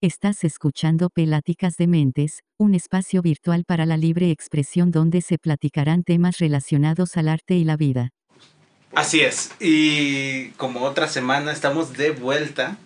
[0.00, 6.04] Estás escuchando Pláticas de Mentes, un espacio virtual para la libre expresión donde se platicarán
[6.04, 8.10] temas relacionados al arte y la vida.
[8.94, 12.76] Así es, y como otra semana estamos de vuelta,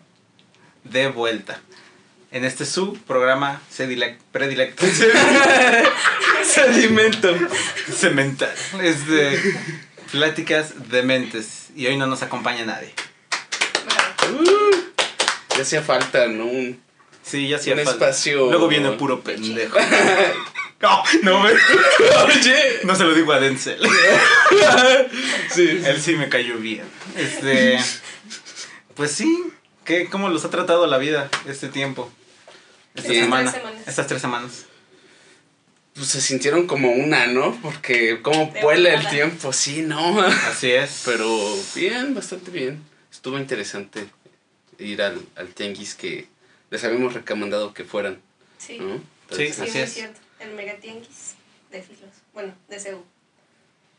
[0.84, 1.60] de vuelta,
[2.30, 4.82] en este su programa sedilec- predilecto.
[6.44, 7.28] Sedimento.
[7.94, 8.54] Cemental.
[8.82, 9.38] Es de
[10.12, 12.94] Pláticas de Mentes, y hoy no nos acompaña nadie.
[15.54, 16.46] Ya hacía falta, ¿no?
[16.46, 16.80] Un-
[17.22, 18.10] Sí, ya hacía Un falta.
[18.10, 19.78] espacio- Luego viene puro pendejo.
[20.82, 22.80] No, no, me- Oye.
[22.82, 23.78] no se lo digo a Denzel.
[25.54, 25.80] Sí.
[25.84, 26.84] Él sí me cayó bien.
[27.16, 27.78] Este.
[28.96, 29.44] Pues sí.
[29.84, 32.10] ¿qué, ¿Cómo los ha tratado la vida este tiempo?
[32.96, 33.24] Esta Bien.
[33.24, 33.50] semana.
[33.50, 33.88] Estas tres semanas.
[33.88, 34.66] Estas tres semanas.
[35.94, 37.56] Pues se sintieron como una, ¿no?
[37.62, 40.20] Porque como vuela el tiempo, sí, ¿no?
[40.20, 41.02] Así es.
[41.04, 41.28] Pero
[41.76, 42.82] bien, bastante bien.
[43.12, 44.06] Estuvo interesante
[44.78, 46.26] ir al, al tianguis que
[46.72, 48.18] les habíamos recomendado que fueran,
[48.56, 48.96] Sí, ¿no?
[49.30, 49.92] Sí, sí, así es.
[49.92, 50.18] cierto.
[50.40, 51.34] El Mega Tianguis
[51.70, 52.10] de Filos.
[52.32, 53.02] Bueno, de Seúl.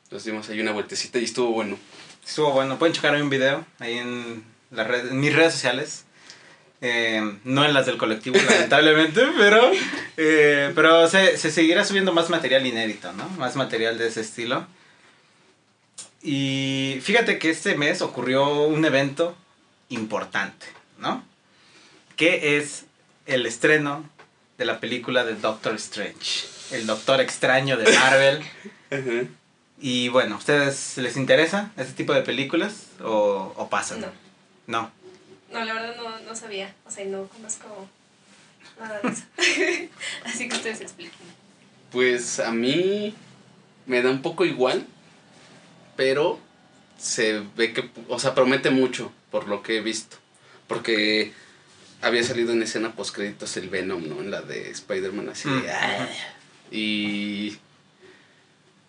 [0.09, 1.78] Nos dimos ahí una vueltecita y estuvo bueno.
[2.25, 2.80] Estuvo bueno.
[2.80, 6.06] Pueden checar ahí un video ahí en, las redes, en mis redes sociales.
[6.81, 9.72] Eh, no en las del colectivo, lamentablemente, pero,
[10.17, 13.30] eh, pero se, se seguirá subiendo más material inédito, ¿no?
[13.38, 14.66] Más material de ese estilo.
[16.23, 19.38] Y fíjate que este mes ocurrió un evento
[19.90, 20.66] importante,
[20.97, 21.23] ¿no?
[22.16, 22.86] Que es
[23.25, 24.09] el estreno
[24.58, 28.44] de la película de Doctor Strange, el Doctor Extraño de Marvel.
[29.86, 34.00] Y bueno, ¿ustedes les interesa este tipo de películas o, o pasan?
[34.00, 34.08] No.
[34.66, 34.91] No.
[35.52, 36.73] No, la verdad no, no sabía.
[36.86, 37.89] O sea, y no conozco
[38.80, 39.23] nada de eso.
[40.25, 41.19] Así que ustedes expliquen.
[41.91, 43.14] Pues a mí
[43.86, 44.88] me da un poco igual,
[45.97, 46.39] pero
[46.97, 50.16] se ve que, o sea, promete mucho por lo que he visto.
[50.67, 51.34] Porque
[52.04, 54.22] había salido en escena post créditos el Venom, ¿no?
[54.22, 55.50] En la de Spider-Man así.
[55.50, 55.66] de, Mm.
[55.72, 56.08] "Ah".
[56.72, 57.58] Y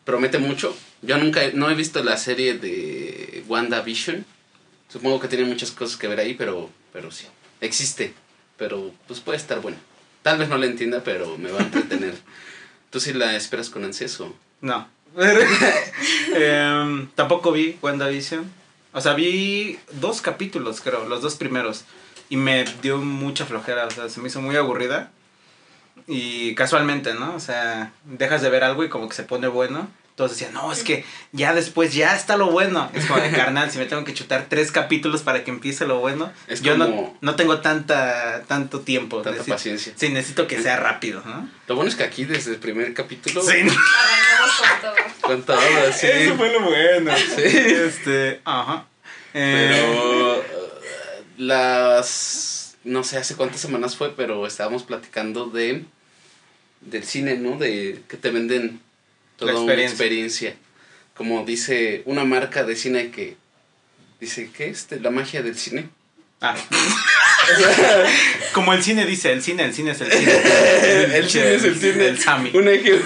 [0.05, 0.77] promete mucho.
[1.03, 4.25] Yo nunca, he- no he visto la serie de WandaVision.
[4.89, 7.27] Supongo que tiene muchas cosas que ver ahí, pero, pero sí.
[7.61, 8.15] Existe,
[8.57, 9.77] pero pues puede estar bueno.
[10.23, 12.15] Tal vez no la entienda, pero me va a entretener.
[12.91, 14.35] ¿Tú sí la esperas con ansias o?
[14.61, 14.89] No.
[16.35, 18.51] Em, tampoco vi WandaVision.
[18.93, 21.85] O sea, vi dos capítulos, creo, los dos primeros.
[22.29, 25.11] Y me dio mucha flojera, o sea, se me hizo muy aburrida.
[26.07, 27.35] Y casualmente, ¿no?
[27.35, 29.89] O sea, dejas de ver algo y como que se pone bueno.
[30.17, 32.89] Todos decían, no, es que ya después ya está lo bueno.
[32.95, 35.99] Es como de carnal, si me tengo que chutar tres capítulos para que empiece lo
[35.99, 36.31] bueno.
[36.47, 39.23] Es yo no, como- no tengo tanta, tanto tiempo.
[39.23, 39.93] Tanta Necesito- paciencia.
[39.97, 41.49] Sí, necesito que sea rápido, ¿no?
[41.67, 43.43] Lo bueno es que aquí desde el primer capítulo...
[43.43, 43.63] Sí.
[43.67, 44.95] Con todo.
[45.23, 46.07] Con todo, sí.
[46.07, 47.11] Eso fue lo bueno.
[47.17, 47.43] Sí.
[47.43, 48.85] Este, ajá.
[49.37, 50.24] Eh, Pero
[51.37, 55.85] las no sé hace cuántas semanas fue, pero estábamos platicando de
[56.83, 57.57] del cine, ¿no?
[57.59, 58.81] De que te venden
[59.39, 60.49] toda La una experiencia.
[60.51, 60.57] experiencia.
[61.17, 63.37] Como dice una marca de cine que
[64.21, 64.87] dice, ¿qué es?
[65.01, 65.89] La magia del cine.
[66.41, 66.55] ah.
[68.53, 70.33] Como el cine dice, el cine, el cine es el cine.
[71.17, 72.07] el cine es el cine.
[72.09, 72.51] El Sami.
[72.55, 73.03] Un, ejem-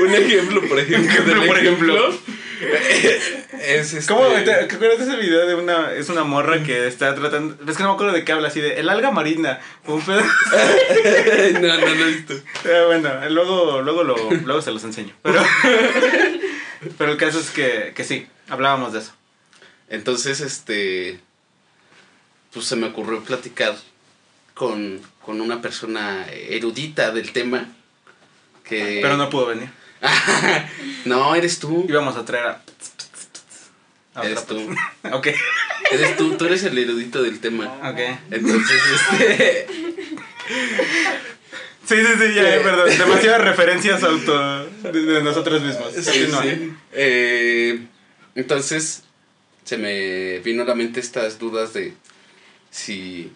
[0.00, 2.18] un ejemplo, por ejemplo, ejemplo, por ejemplo.
[3.60, 4.12] es este...
[4.12, 7.56] ¿Cómo te, te acuerdas de ese video de una, es una morra que está tratando,
[7.70, 10.20] es que no me acuerdo de qué habla, así de, el alga marina, un pedo.
[11.54, 12.34] no, no lo he visto.
[12.34, 15.14] Eh, bueno, luego, luego, lo, luego se los enseño.
[15.22, 15.42] Pero,
[16.98, 19.12] pero el caso es que, que sí, hablábamos de eso.
[19.88, 21.20] Entonces, este,
[22.52, 23.76] pues se me ocurrió platicar
[24.54, 27.68] con, con una persona erudita del tema.
[28.64, 29.00] Que...
[29.02, 29.68] Pero no pudo venir.
[31.04, 31.84] no, eres tú.
[31.88, 32.62] Íbamos a traer a...
[34.14, 34.74] a Eres tú.
[35.12, 35.28] Ok,
[35.92, 37.66] Eres tú, tú eres el erudito del tema.
[37.90, 37.98] ok.
[38.30, 39.66] Entonces, este,
[41.86, 42.88] Sí, sí, sí, ya, ya, perdón.
[42.96, 45.92] Demasiadas referencias auto de, de nosotros mismos.
[45.92, 46.42] sí, Continúa.
[46.42, 46.72] sí.
[46.92, 47.86] Eh,
[48.36, 49.02] entonces,
[49.64, 51.94] se me vino a la mente estas dudas de
[52.70, 53.32] si...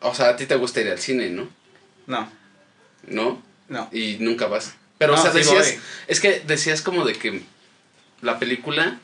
[0.00, 1.48] O sea, a ti te gusta ir al cine, ¿no?
[2.06, 2.28] No,
[3.06, 3.42] ¿No?
[3.68, 3.88] no.
[3.92, 4.74] y nunca vas.
[4.98, 5.80] Pero, No, o sea, sí decías, voy.
[6.08, 7.42] es que decías como de que
[8.22, 8.98] la película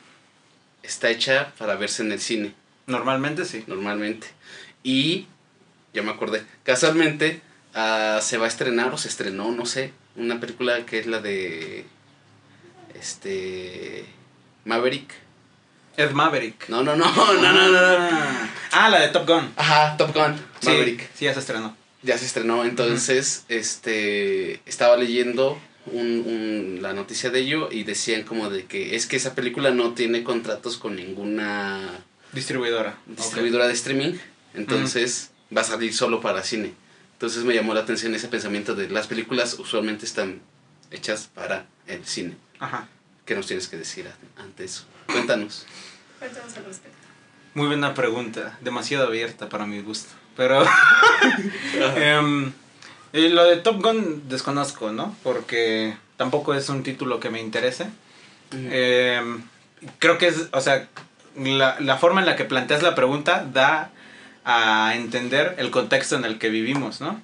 [0.85, 2.53] está hecha para verse en el cine,
[2.87, 3.63] Normalmente sí.
[3.67, 4.27] normalmente.
[4.83, 5.27] Y,
[5.93, 7.41] ya me acordé, casualmente
[7.73, 11.19] ah, se va a estrenar o se estrenó, no sé, una película que es la
[11.19, 11.85] de,
[12.93, 14.05] este,
[14.65, 15.13] Maverick.
[15.97, 16.67] Ed Maverick.
[16.69, 18.07] No, no, no, no, no, no, no.
[18.11, 19.53] Ah, Ah, la de Top Gun.
[19.55, 21.09] Ajá, Top Gun, Maverick.
[21.13, 21.75] Sí, ya se estrenó.
[22.01, 28.23] Ya se estrenó, entonces, este, estaba leyendo un, un- la noticia de ello y decían
[28.23, 31.89] como de que es que esa película no tiene contratos con ninguna
[32.33, 32.97] Distribuidora.
[33.05, 34.13] distribuidora de streaming,
[34.53, 36.73] entonces va a salir solo para cine.
[37.13, 40.41] Entonces me llamó la atención ese pensamiento de las películas usualmente están
[40.91, 42.35] hechas para el cine.
[42.59, 42.87] Ajá.
[43.25, 44.07] ¿Qué nos tienes que decir
[44.37, 44.83] ante eso?
[45.07, 45.65] Cuéntanos.
[46.19, 46.97] Cuéntanos al respecto.
[47.53, 50.09] Muy buena pregunta, demasiado abierta para mi gusto.
[50.35, 50.61] Pero
[51.95, 52.51] em,
[53.15, 55.15] y lo de Top Gun desconozco, ¿no?
[55.23, 57.87] Porque tampoco es un título que me interese.
[58.51, 59.43] Em,
[59.99, 60.87] creo que es, o sea,
[61.35, 63.91] la, la forma en la que planteas la pregunta da
[64.45, 67.19] a entender el contexto en el que vivimos, ¿no?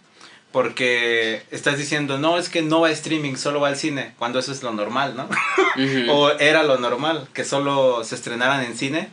[0.52, 4.40] Porque estás diciendo, no, es que no va a streaming, solo va al cine, cuando
[4.40, 5.30] eso es lo normal, ¿no?
[6.10, 9.08] O era lo normal, que solo se estrenaran en cine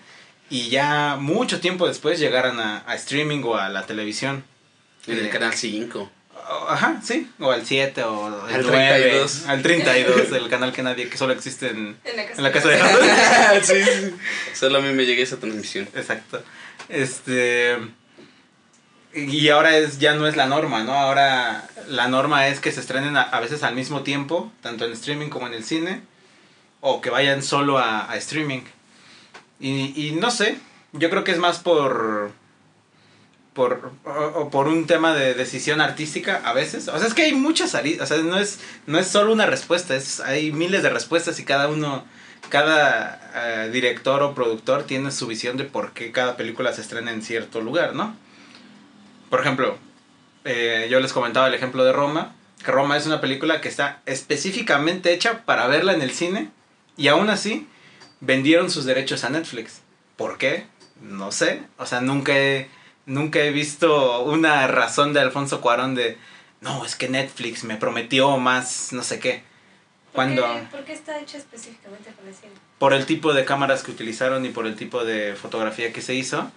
[0.51, 4.43] y ya mucho tiempo después llegaran a, a streaming o a la televisión.
[5.07, 6.11] en el Eh, canal 5.
[6.69, 9.47] Ajá, sí, o al 7 o el Al 9, 32.
[9.47, 12.53] al 32, el canal que nadie, que solo existe en, En la casa, en la
[12.53, 14.15] casa de sí, sí.
[14.55, 15.89] Solo a mí me llega esa transmisión.
[15.95, 16.43] Exacto.
[16.89, 17.77] Este.
[19.15, 20.95] Y ahora es, ya no es la norma, ¿no?
[20.95, 24.93] Ahora la norma es que se estrenen a, a veces al mismo tiempo, tanto en
[24.93, 26.03] streaming como en el cine,
[26.81, 28.62] o que vayan solo a, a streaming.
[29.61, 30.56] Y, y no sé,
[30.93, 32.33] yo creo que es más por.
[33.58, 36.87] Por, o, por un tema de decisión artística a veces.
[36.87, 38.08] O sea, es que hay muchas salidas.
[38.08, 41.44] O sea, no es, no es solo una respuesta, es, hay miles de respuestas y
[41.44, 42.05] cada uno
[42.50, 47.10] cada eh, director o productor tiene su visión de por qué cada película se estrena
[47.10, 48.14] en cierto lugar, ¿no?
[49.28, 49.76] Por ejemplo,
[50.44, 54.02] eh, yo les comentaba el ejemplo de Roma, que Roma es una película que está
[54.06, 56.52] específicamente hecha para verla en el cine
[56.96, 57.66] y aún así
[58.20, 59.81] vendieron sus derechos a Netflix.
[60.16, 60.69] ¿Por qué?
[61.02, 61.62] No sé.
[61.76, 62.69] O sea, nunca he,
[63.08, 66.16] nunca he visto una razón de Alfonso Cuarón de,
[66.60, 69.43] no, es que Netflix me prometió más, no sé qué.
[70.12, 72.52] Cuando ¿Por qué, por qué está hecha específicamente para el cine?
[72.78, 76.14] por el tipo de cámaras que utilizaron y por el tipo de fotografía que se
[76.14, 76.49] hizo.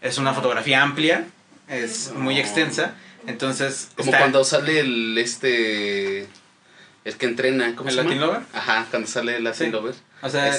[0.00, 1.26] Es una fotografía amplia,
[1.68, 2.94] es muy extensa,
[3.26, 3.90] entonces...
[3.96, 6.26] Como está- cuando sale el este.
[7.04, 7.74] El que entrena.
[7.76, 8.10] ¿Cómo ¿El se llama?
[8.14, 8.42] Latin Lover?
[8.52, 9.72] Ajá, cuando sale el Latin Sí.
[9.72, 9.94] Lover.
[10.20, 10.52] O sea,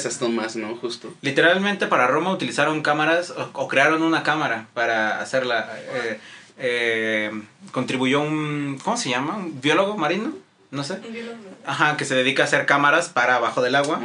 [0.55, 0.75] ¿no?
[0.77, 1.13] Justo.
[1.21, 5.69] literalmente para Roma utilizaron cámaras o, o crearon una cámara para hacerla.
[5.93, 6.19] eh,
[6.59, 7.31] eh,
[7.71, 8.79] contribuyó un...
[8.83, 9.37] ¿Cómo se llama?
[9.37, 10.33] ¿Un biólogo marino?
[10.71, 10.95] No sé.
[11.05, 11.37] Un biólogo.
[11.65, 14.01] Ajá, que se dedica a hacer cámaras para abajo del agua.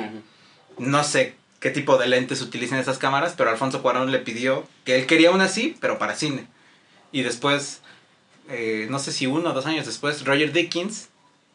[0.78, 4.96] No sé qué tipo de lentes utilizan esas cámaras, pero Alfonso Cuarón le pidió que
[4.96, 6.46] él quería una así, pero para cine.
[7.10, 7.80] Y después,
[8.48, 11.08] eh, no sé si uno o dos años después, Roger Dickens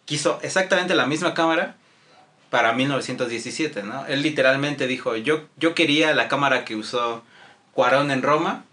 [0.06, 1.75] quiso exactamente la misma cámara
[2.50, 4.06] para 1917, ¿no?
[4.07, 7.24] Él literalmente dijo, yo, yo quería la cámara que usó
[7.74, 8.63] Cuarón en Roma,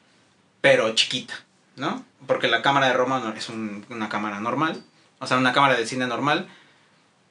[0.60, 1.34] pero chiquita,
[1.76, 2.04] ¿no?
[2.26, 4.82] Porque la cámara de Roma es un- una cámara normal,
[5.18, 6.48] o sea, una cámara de cine normal,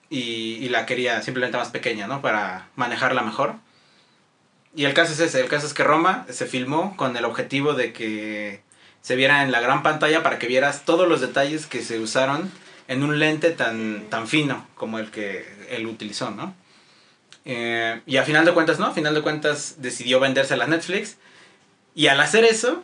[0.10, 0.20] y,
[0.64, 2.22] y la quería simplemente más pequeña, ¿no?
[2.22, 3.56] Para manejarla mejor.
[4.76, 7.74] Y el caso es ese, el caso es que Roma se filmó con el objetivo
[7.74, 8.62] de que
[9.02, 12.52] se viera en la gran pantalla para que vieras todos los detalles que se usaron
[12.88, 16.54] en un lente tan, tan fino como el que él utilizó, ¿no?
[17.46, 18.88] Eh, y a final de cuentas, ¿no?
[18.88, 21.18] A final de cuentas decidió vendérsela a Netflix.
[21.94, 22.84] Y al hacer eso,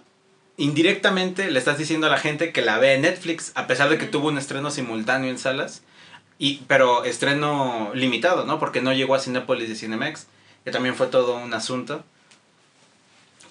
[0.58, 3.98] indirectamente le estás diciendo a la gente que la ve en Netflix, a pesar de
[3.98, 5.82] que tuvo un estreno simultáneo en salas.
[6.38, 8.60] Y, pero estreno limitado, ¿no?
[8.60, 10.28] Porque no llegó a Cinepolis y Cinemex,
[10.64, 12.04] que también fue todo un asunto.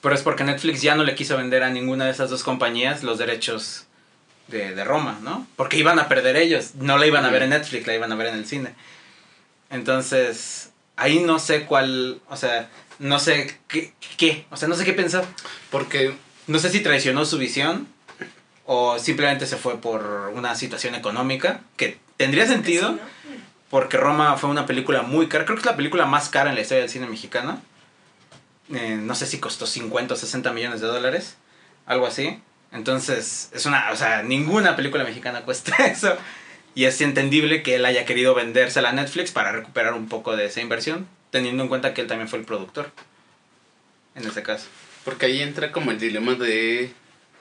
[0.01, 3.03] Pero es porque Netflix ya no le quiso vender a ninguna de esas dos compañías
[3.03, 3.87] los derechos
[4.51, 5.47] de, de Roma, ¿no?
[5.57, 8.17] Porque iban a perder ellos, no la iban a ver en Netflix, la iban a
[8.17, 8.75] ver en el cine.
[9.71, 14.85] Entonces, ahí no sé cuál, o sea, no sé qué, qué, o sea, no sé
[14.85, 15.25] qué pensar.
[15.71, 16.15] Porque
[16.47, 17.87] No sé si traicionó su visión
[18.67, 22.99] o simplemente se fue por una situación económica, que tendría sentido, ¿no?
[23.71, 26.57] porque Roma fue una película muy cara, creo que es la película más cara en
[26.57, 27.61] la historia del cine mexicano.
[28.73, 31.37] Eh, no sé si costó 50 o 60 millones de dólares,
[31.87, 32.41] algo así.
[32.73, 36.17] Entonces, es una, o sea, ninguna película mexicana cuesta eso.
[36.75, 40.47] Y es entendible que él haya querido vendérsela a Netflix para recuperar un poco de
[40.47, 42.93] esa inversión, teniendo en cuenta que él también fue el productor.
[44.15, 44.67] En ese caso.
[45.05, 46.93] Porque ahí entra como el dilema de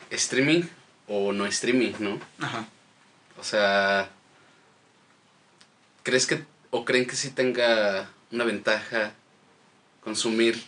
[0.09, 0.63] streaming
[1.07, 2.19] o no streaming, ¿no?
[2.39, 2.65] Ajá.
[3.39, 4.09] O sea,
[6.03, 9.13] ¿crees que o creen que sí tenga una ventaja
[10.01, 10.63] consumir?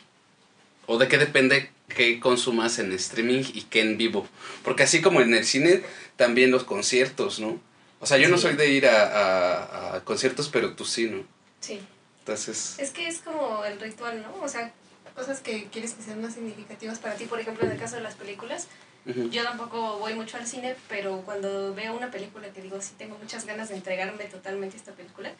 [0.85, 4.27] ¿O de qué depende qué consumas en streaming y qué en vivo?
[4.63, 5.83] Porque así como en el cine,
[6.15, 7.59] también los conciertos, ¿no?
[7.99, 8.43] O sea, yo no Sí.
[8.43, 11.23] soy de ir a, a- a conciertos, pero tú sí, ¿no?
[11.59, 11.79] Sí.
[12.19, 14.43] Entonces, Es que es como el ritual, ¿no?
[14.43, 14.71] O sea,
[15.15, 17.25] cosas que quieres que sean más significativas para ti.
[17.25, 18.67] Por ejemplo, en el caso de las películas,
[19.05, 19.29] ujú.
[19.29, 23.17] yo tampoco voy mucho al cine, pero cuando veo una película que digo, sí tengo
[23.17, 25.31] muchas ganas de entregarme totalmente a esta película,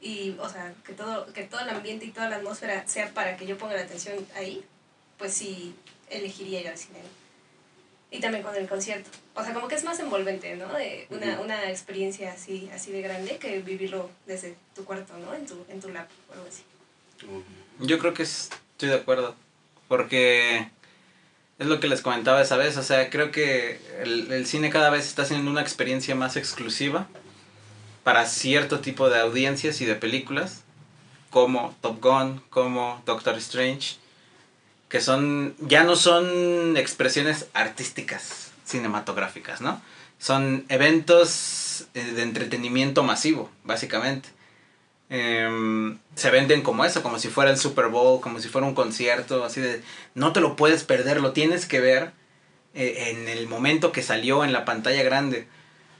[0.00, 3.36] y, o sea, que todo, que todo el ambiente y toda la atmósfera sea para
[3.36, 4.64] que yo ponga la atención ahí,
[5.22, 5.72] pues sí
[6.10, 6.98] elegiría ir al cine.
[8.10, 9.08] Y también con el concierto.
[9.36, 10.66] O sea, como que es más envolvente, ¿no?
[10.74, 15.32] De una, una experiencia así, así de grande que vivirlo desde tu cuarto, ¿no?
[15.32, 16.64] En tu, en tu lap o algo así.
[17.78, 19.36] Yo creo que es- estoy de acuerdo.
[19.86, 20.68] Porque
[21.60, 22.76] es lo que les comentaba esa vez.
[22.78, 27.06] O sea, creo que el, el cine cada vez está haciendo una experiencia más exclusiva
[28.02, 30.62] para cierto tipo de audiencias y de películas.
[31.30, 33.96] Como Top Gun, como Doctor Strange.
[34.92, 35.54] Que son.
[35.58, 39.80] ya no son expresiones artísticas cinematográficas, ¿no?
[40.18, 44.28] Son eventos eh, de entretenimiento masivo, básicamente.
[45.08, 48.74] Em, se venden como eso, como si fuera el Super Bowl, como si fuera un
[48.74, 49.82] concierto, así de,
[50.14, 52.12] no te lo puedes perder, lo tienes que ver
[52.74, 55.48] eh, en el momento que salió en la pantalla grande.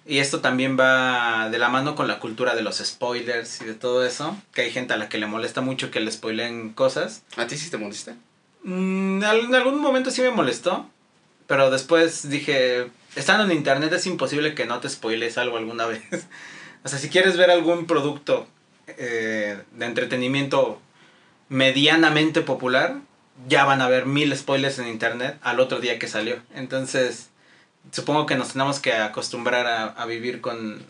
[0.04, 3.74] Y esto también va de la mano con la cultura de los spoilers y de
[3.74, 7.22] todo eso, que hay gente a la que le molesta mucho que le spoilen cosas.
[7.38, 8.16] ¿A ti sí te molesta?
[8.64, 10.88] Mm, en algún momento sí me molestó,
[11.46, 16.02] pero después dije, estando en internet es imposible que no te spoiles algo alguna vez.
[16.84, 18.46] o sea, si quieres ver algún producto
[18.86, 20.80] eh, de entretenimiento
[21.48, 22.96] medianamente popular,
[23.48, 26.36] ya van a haber mil spoilers en internet al otro día que salió.
[26.54, 27.30] Entonces,
[27.90, 30.84] supongo que nos tenemos que acostumbrar a, a vivir con,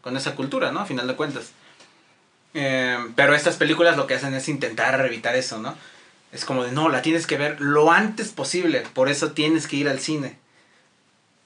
[0.00, 0.80] con esa cultura, ¿no?
[0.80, 1.52] A final de cuentas.
[2.52, 5.74] Eh, pero estas películas lo que hacen es intentar evitar eso, ¿no?
[6.34, 9.76] Es como de, no, la tienes que ver lo antes posible, por eso tienes que
[9.76, 10.36] ir al cine.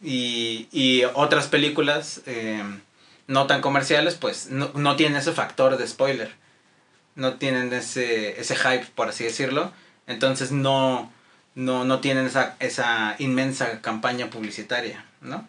[0.03, 2.63] Y, y otras películas eh,
[3.27, 6.33] no tan comerciales, pues no, no tienen ese factor de spoiler.
[7.17, 9.73] No tienen ese, ese hype, por así decirlo.
[10.07, 11.13] Entonces no,
[11.55, 15.47] no, no tienen esa, esa inmensa campaña publicitaria, ¿no?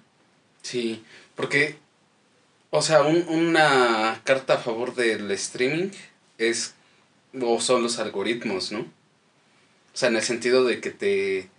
[0.63, 1.03] Sí,
[1.35, 1.77] porque,
[2.71, 5.91] o sea, un- una carta a favor del streaming
[6.39, 6.73] es,
[7.39, 8.85] o son los algoritmos, ¿no?
[9.99, 11.49] O sea, en el sentido de que te,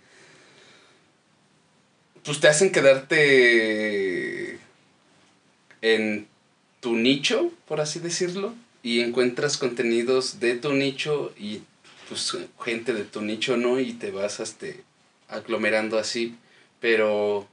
[2.23, 4.57] pues te hacen quedarte
[5.83, 6.25] en
[6.79, 11.61] tu nicho, por así decirlo, y encuentras contenidos de tu nicho y
[12.09, 13.79] pues gente de tu nicho, ¿no?
[13.79, 14.83] Y te vas este,
[15.29, 16.35] aglomerando así,
[16.79, 17.47] pero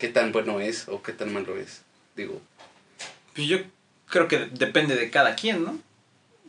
[0.00, 1.82] qué tan bueno es o qué tan malo es.
[2.16, 2.42] Digo,
[3.36, 3.58] Pues yo
[4.08, 5.78] creo que depende de cada quien, ¿no?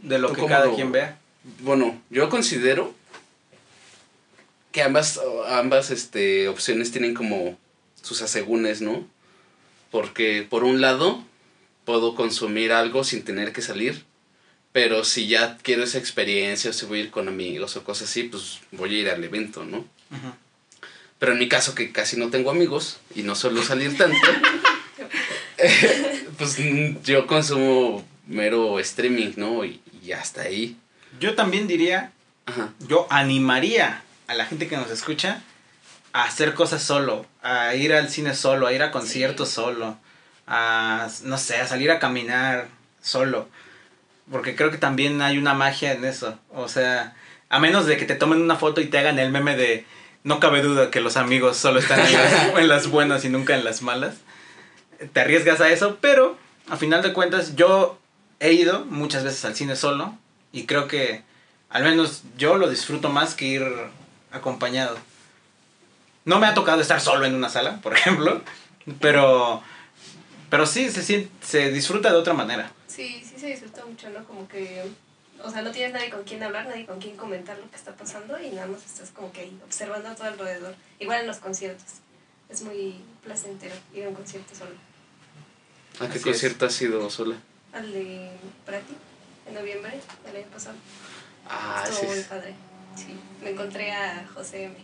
[0.02, 1.20] De lo ¿Tú que cada lo- quien vea.
[1.60, 2.92] bueno, yo considero
[4.75, 7.58] que ambas, ambas este, opciones tienen como
[8.01, 9.08] sus asegúnes, ¿no?
[9.89, 11.24] Porque por un lado
[11.86, 14.03] puedo consumir algo sin tener que salir,
[14.74, 18.10] pero si ya quiero esa experiencia o si voy a ir con amigos o cosas
[18.10, 19.86] así, pues voy a ir al evento, ¿no?
[21.20, 24.27] Pero en mi caso, que casi no tengo amigos y no suelo salir tanto,
[26.38, 26.58] pues
[27.05, 29.63] yo consumo mero streaming, ¿no?
[29.63, 30.75] Y, y hasta ahí.
[31.22, 32.12] Yo también diría
[32.46, 32.74] Ajá.
[32.89, 35.41] yo animaría a la gente que nos escucha
[36.13, 39.98] a hacer cosas solo, a ir al cine solo, a ir a conciertos solo,
[40.48, 42.67] a, no sé, a salir a caminar
[43.01, 43.50] solo.
[44.32, 46.39] Porque creo que también hay una magia en eso.
[46.53, 47.15] O sea,
[47.50, 49.86] a menos de que te tomen una foto y te hagan el meme de
[50.24, 53.53] no cabe duda que los amigos solo están en las, en las buenas y nunca
[53.53, 54.15] en las malas.
[55.12, 56.38] Te arriesgas a eso, pero
[56.70, 58.00] a final de cuentas yo
[58.39, 60.17] he ido muchas veces al cine solo
[60.51, 61.24] y creo que
[61.70, 63.63] al menos yo lo disfruto más que ir
[64.36, 64.98] acompañado.
[66.25, 68.42] No me ha tocado estar solo en una sala, por ejemplo,
[69.00, 69.62] pero
[70.50, 72.72] pero sí se sien- se disfruta de otra manera.
[72.88, 74.24] Sí, sí se disfruta mucho, ¿no?
[74.25, 74.89] Como que,
[75.44, 77.94] o sea, no tienes nadie con quien hablar, nadie con quien comentar lo que está
[77.96, 80.75] pasando y nada más estás como que ahí observando a todo alrededor.
[81.00, 81.86] Igual en los conciertos.
[82.48, 84.72] Es muy placentero ir a un concierto solo.
[86.00, 87.36] ¿A qué Así concierto has ido sola?
[87.74, 88.30] Al de
[88.65, 88.94] Prati,
[89.48, 90.75] en noviembre del año pasado.
[91.50, 92.06] Ah, Estuvo sí.
[92.15, 92.54] muy padre.
[92.96, 94.75] Sí, me encontré a José M.,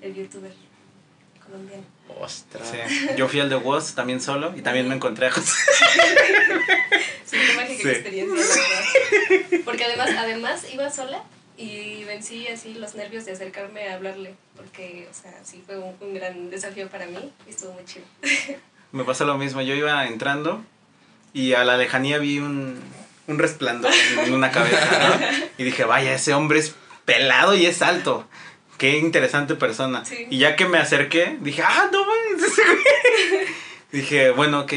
[0.00, 0.52] el youtuber
[1.44, 1.84] colombiano.
[2.20, 2.70] Ostras.
[2.70, 3.06] Sí.
[3.16, 5.52] Yo fui al de Woz también solo y también me encontré a José.
[7.24, 7.88] Sí, qué mágica Sí.
[7.88, 8.44] experiencia.
[9.64, 11.22] Porque además, además iba sola
[11.56, 14.34] y vencí así los nervios de acercarme a hablarle.
[14.54, 18.04] Porque, o sea, sí fue un, un gran desafío para mí y estuvo muy chido.
[18.92, 20.62] Me pasó lo mismo, yo iba entrando
[21.32, 22.78] y a la lejanía vi un,
[23.28, 23.92] un resplandor
[24.26, 25.26] en una cabeza, ¿no?
[25.56, 26.74] Y dije, vaya, ese hombre es
[27.04, 28.26] pelado y es alto.
[28.78, 30.04] Qué interesante persona.
[30.04, 30.26] Sí.
[30.30, 33.46] Y ya que me acerqué, dije, ah, no mames, ese güey".
[33.92, 34.72] Dije, bueno, ok.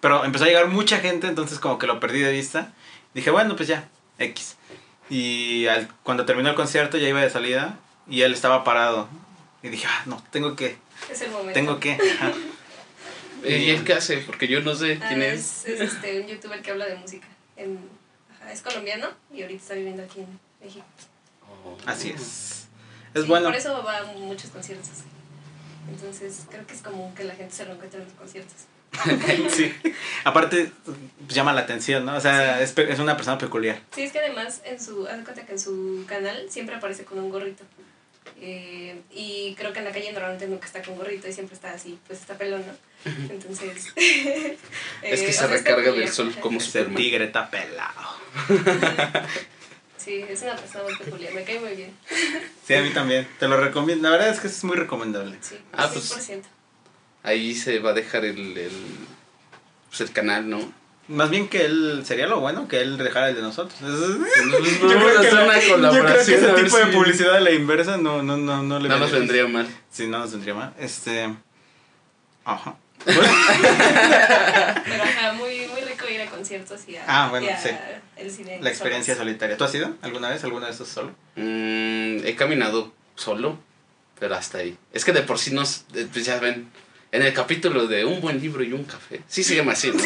[0.00, 2.72] Pero empezó a llegar mucha gente, entonces como que lo perdí de vista.
[3.14, 4.56] Dije, bueno, pues ya, X.
[5.10, 9.08] Y al- cuando terminó el concierto ya iba de salida y él estaba parado.
[9.62, 10.76] Y dije, ah, no, tengo que,
[11.10, 11.52] Es el momento.
[11.52, 11.92] tengo que.
[11.92, 12.32] ajá.
[13.44, 14.16] ¿Y él qué hace?
[14.18, 15.64] Porque yo no sé Ah, quién es.
[15.66, 17.28] es, es, este, un youtuber que habla de música.
[17.56, 17.78] En,
[18.34, 20.84] ajá, es colombiano y ahorita está viviendo aquí en México.
[21.86, 22.66] Así es.
[23.14, 23.46] Es Sí, bueno.
[23.48, 25.04] Por eso va a muchos conciertos así.
[25.88, 28.54] Entonces creo que es común que la gente se lo encuentre en los conciertos.
[29.54, 29.74] sí.
[30.24, 30.96] Aparte, pues,
[31.28, 32.16] llama la atención, ¿no?
[32.16, 33.80] O sea, es, es una persona peculiar.
[33.94, 37.18] Sí, es que además en su, haz cuenta que en su canal siempre aparece con
[37.18, 37.64] un gorrito.
[38.40, 41.72] Eh, y creo que en la calle normalmente nunca está con gorrito y siempre está
[41.72, 42.74] así, pues está pelón, ¿no?
[43.30, 43.92] Entonces...
[43.96, 44.58] eh,
[45.02, 46.96] Es que o se recarga del sol como Superman.
[46.96, 48.16] tigre está pelado.
[50.06, 51.90] Sí, es una persona muy peculiar, me cae muy bien.
[52.64, 53.26] Sí, a mí también.
[53.40, 54.08] Te lo recomiendo.
[54.08, 55.36] La verdad es que es muy recomendable.
[55.40, 56.42] Sí, Ah, 100%.
[57.24, 58.70] Ahí se va a dejar el, el,
[59.88, 60.72] pues el canal, ¿no?
[61.08, 63.76] Más bien que él, sería lo bueno que él dejara el de nosotros.
[63.80, 67.34] Pues yo, creo que hacer la- una yo creo que colaboración, ese tipo de publicidad
[67.34, 69.66] a la inversa no, no, no, no le No nos vendría mal.
[69.90, 70.72] Sí, no nos vendría mal.
[70.78, 71.34] Este.
[72.44, 72.76] Ajá.
[73.06, 77.70] Pero ajá, muy, muy rico ir a conciertos y a, Ah, bueno, y a sí.
[78.16, 78.58] el cine.
[78.60, 79.26] La experiencia solos.
[79.28, 79.56] solitaria.
[79.56, 80.42] ¿Tú has ido alguna vez?
[80.44, 81.10] ¿Alguna vez tú solo?
[81.36, 83.58] Mm, he caminado solo,
[84.18, 84.76] pero hasta ahí.
[84.92, 86.68] Es que de por sí nos, pues ya ven,
[87.12, 90.02] en el capítulo de un buen libro y un café, sí se llama así, ¿no?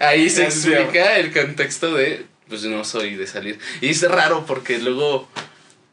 [0.00, 3.58] Ahí se explica el contexto de, pues no soy de salir.
[3.80, 5.28] Y es raro porque luego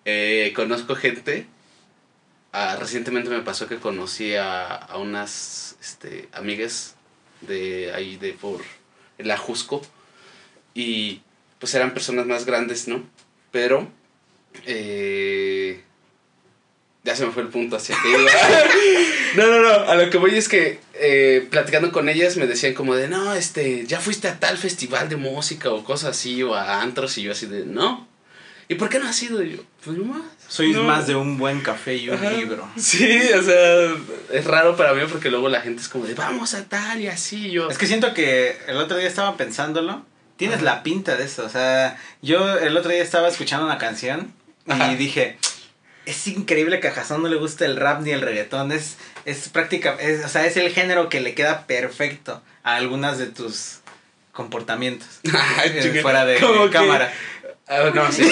[0.04, 1.48] eh, conozco gente.
[2.52, 6.96] ah, recientemente me pasó que conocí a, a unas este, amigas
[7.42, 8.62] de ahí de por
[9.20, 9.84] el Ajusco.
[10.74, 11.22] Y
[11.60, 13.04] pues eran personas más grandes, ¿no?
[13.52, 13.88] Pero
[14.66, 15.82] eh,
[17.04, 18.18] ya se me fue el punto hacia que
[19.38, 19.90] no, no, no.
[19.90, 23.36] A lo que voy es que eh, platicando con ellas me decían como de, no,
[23.36, 27.22] este, ya fuiste a tal festival de música o cosas así, o a antros, y
[27.22, 28.08] yo así de, no.
[28.68, 29.44] ¿Y por qué no has ido?
[29.44, 30.84] Y yo, pues no Soy No.
[30.84, 32.32] más de un buen café y un Ajá.
[32.32, 32.68] libro.
[32.78, 33.96] Sí, o sea,
[34.32, 37.08] es raro para mí porque luego la gente es como de, vamos a tal y
[37.08, 37.52] así.
[37.52, 40.06] Yo, Es que siento que el otro día estaba pensándolo.
[40.38, 41.46] Tienes la pinta de eso.
[41.46, 44.34] O sea, yo el otro día estaba escuchando una canción
[44.68, 44.94] y Ajá.
[44.96, 45.38] dije.
[46.06, 48.72] Es increíble que a Jason no le guste el rap ni el reggaetón.
[48.72, 53.18] Es, es práctica, es, o sea, es el género que le queda perfecto a algunas
[53.18, 53.80] de tus
[54.32, 55.08] comportamientos.
[55.66, 56.78] Eh, fuera de ¿Cómo que?
[57.68, 58.24] Ah, no, sí.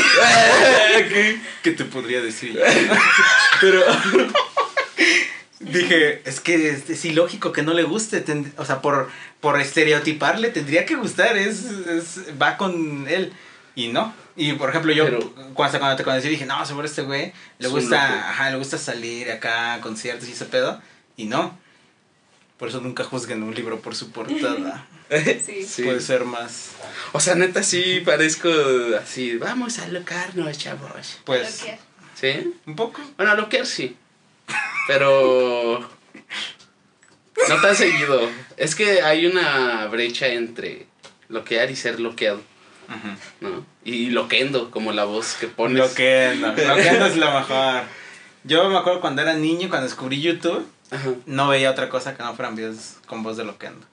[1.64, 2.60] ¿Qué te podría decir?
[3.62, 3.82] Pero,
[5.60, 8.20] Dije, es que es, es ilógico que no le guste.
[8.22, 11.38] ten- o sea, por, por estereotiparle tendría que gustar.
[11.38, 13.32] Es, es- va con él.
[13.76, 14.14] Y no.
[14.36, 17.68] Y por ejemplo, yo Pero- cuando, cuando te conocí dije, no, seguro este güey le
[17.70, 20.82] gusta, ajá, le gusta salir acá a conciertos y ese pedo.
[21.16, 21.58] Y no.
[22.58, 24.88] Por eso nunca juzguen un libro por su portada.
[25.46, 25.64] Sí.
[25.64, 25.84] Sí.
[25.84, 26.72] Puede ser más.
[27.12, 28.50] o sea, neta, sí parezco
[29.00, 31.20] así, vamos a locarnos, chavos.
[31.24, 31.66] Pues.
[32.20, 32.54] ¿Sí?
[32.66, 33.00] Un poco.
[33.18, 33.96] Bueno, a loquear sí.
[34.88, 35.88] Pero.
[37.48, 38.28] No tan seguido.
[38.58, 40.88] Es que hay una brecha entre
[41.30, 42.42] loquear y ser loqueado,
[42.90, 43.18] Ujú.
[43.42, 43.66] ¿no?
[43.84, 45.78] Y loquendo, como la voz que pones.
[45.78, 46.48] Lo que no.
[46.48, 47.84] Lo que no es lo mejor.
[48.46, 50.66] Yo me acuerdo cuando era niño, cuando descubrí YouTube.
[50.94, 51.14] Ajá.
[51.26, 53.86] no veía otra cosa que no fueran videos con voz de Loquendo.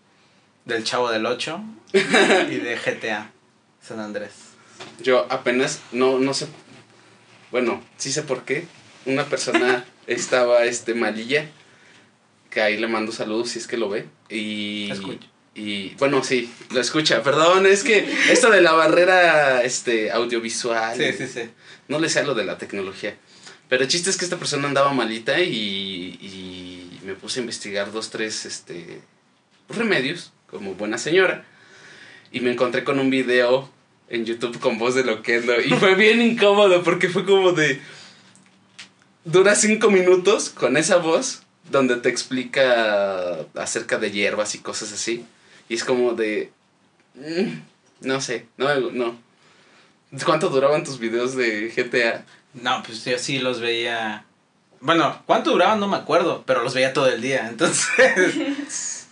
[0.65, 1.61] Del Chavo del 8
[1.95, 3.33] y de GTA
[3.83, 4.33] San Andrés.
[5.03, 6.47] Yo apenas, no, no sé.
[7.51, 8.67] Bueno, sí sé por qué.
[9.07, 11.49] Una persona estaba este malilla.
[12.51, 14.07] Que ahí le mando saludos si es que lo ve.
[14.29, 14.91] Y.
[14.91, 15.27] Escucha.
[15.55, 17.23] Y bueno, sí, lo escucha.
[17.23, 20.97] Perdón, es que esto de la barrera este, audiovisual.
[20.97, 21.51] Sí, sí, sí.
[21.89, 23.17] No le sé a lo de la tecnología.
[23.69, 26.70] Pero el chiste es que esta persona andaba malita y, y
[27.05, 29.01] me puse a investigar dos, tres este,
[29.69, 31.45] remedios, como buena señora.
[32.33, 33.71] Y me encontré con un video
[34.09, 35.61] en YouTube con voz de Loquendo.
[35.61, 37.81] Y fue bien incómodo porque fue como de...
[39.25, 45.25] Dura cinco minutos con esa voz donde te explica acerca de hierbas y cosas así.
[45.69, 46.51] Y es como de...
[47.15, 49.19] mm, no sé, no, no.
[50.25, 52.25] ¿Cuánto duraban tus videos de GTA?
[52.55, 54.25] No, pues yo sí los veía.
[54.81, 55.79] Bueno, ¿cuánto duraban?
[55.79, 57.47] No me acuerdo, pero los veía todo el día.
[57.49, 57.87] Entonces,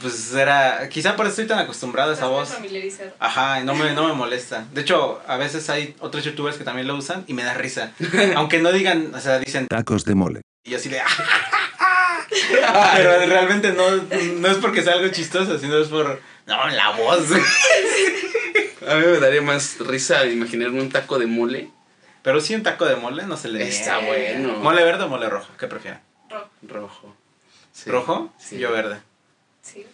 [0.00, 0.88] pues era.
[0.90, 2.50] Quizá por eso estoy tan acostumbrado a esa voz.
[2.50, 3.12] familiarizado.
[3.18, 4.66] Ajá, y no me, no me molesta.
[4.72, 7.92] De hecho, a veces hay otros youtubers que también lo usan y me da risa.
[8.36, 9.66] Aunque no digan, o sea, dicen.
[9.68, 10.40] Tacos de mole.
[10.64, 11.00] Y yo así de.
[12.96, 16.20] Pero realmente no, no es porque sea algo chistoso, sino es por.
[16.46, 17.20] No, la voz.
[18.88, 21.70] A mí me daría más risa imaginarme un taco de mole.
[22.26, 24.08] Pero sí, un taco de mole no se le Está niega.
[24.40, 24.58] bueno.
[24.58, 25.46] ¿Mole verde o mole rojo?
[25.60, 26.00] ¿Qué prefieren?
[26.62, 27.14] Rojo.
[27.72, 27.88] Sí.
[27.88, 28.32] ¿Rojo?
[28.36, 28.58] Sí.
[28.58, 28.98] Yo verde.
[29.62, 29.86] Sí.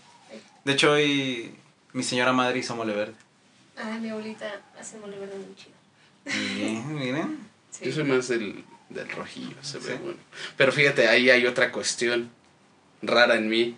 [0.64, 1.54] De hecho, hoy
[1.92, 3.12] mi señora madre hizo mole verde.
[3.76, 5.74] Ah, mi abuelita hace mole verde muy chido.
[6.56, 7.38] Bien, miren.
[7.70, 7.84] Sí.
[7.84, 9.98] Yo soy más del, del rojillo, se ve Sí.
[10.02, 10.18] bueno.
[10.56, 12.30] Pero fíjate, ahí hay otra cuestión
[13.02, 13.76] rara en mí.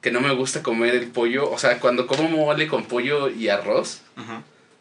[0.00, 1.50] Que no me gusta comer el pollo.
[1.50, 4.00] O sea, cuando como mole con pollo y arroz.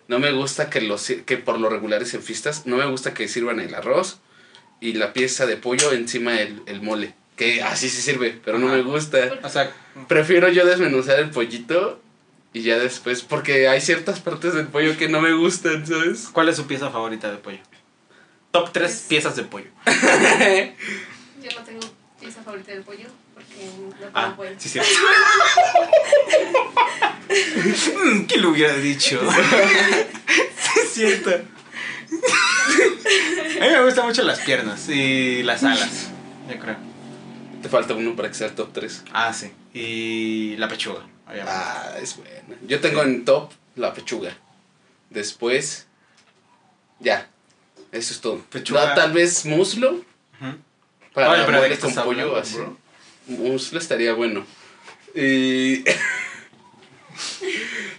[0.10, 3.13] No me gusta que, los, que por lo regular es en fiestas, no me gusta
[3.13, 4.19] que sirvan el arroz
[4.82, 7.13] y la pieza de pollo encima el, el mole.
[7.38, 9.39] Que así sí sirve, pero no me gusta.
[9.43, 9.72] O sea,
[10.10, 12.02] Prefiero yo desmenuzar el pollito
[12.54, 16.28] y ya después, porque hay ciertas partes del pollo que no me gustan, ¿sabes?
[16.34, 17.60] ¿cuál es su pieza favorita de pollo?
[18.52, 19.67] Top 3 Pues- piezas de pollo.
[21.43, 21.80] Yo no tengo
[22.30, 23.65] pieza favorita del pollo porque
[24.00, 24.52] no como Ah, pollo.
[24.58, 24.80] sí, sí.
[27.30, 29.20] Mm, ¿Quién lo hubiera dicho?
[29.32, 31.30] sí, es cierto.
[31.30, 31.38] A
[33.65, 36.08] mí me gustan mucho las piernas y las alas,
[36.50, 36.76] yo creo.
[37.62, 39.04] Te falta uno para que sea el top 3.
[39.13, 39.52] Ah, sí.
[39.74, 41.52] Y la pechuga, obviamente.
[41.54, 42.34] Ah, es buena.
[42.68, 44.36] Yo tengo en top la pechuga.
[45.12, 45.86] Después,
[47.00, 47.28] ya.
[47.92, 48.39] Eso es todo.
[48.50, 48.86] Pechuga.
[48.88, 49.92] Da- tal vez muslo.
[49.94, 50.56] Ujú.
[51.13, 52.58] Para Oye, pero ¿de mueles qué con pollo hablando, así.
[52.58, 52.78] bro?
[53.28, 54.45] Muslo estaría bueno.
[55.15, 55.84] Y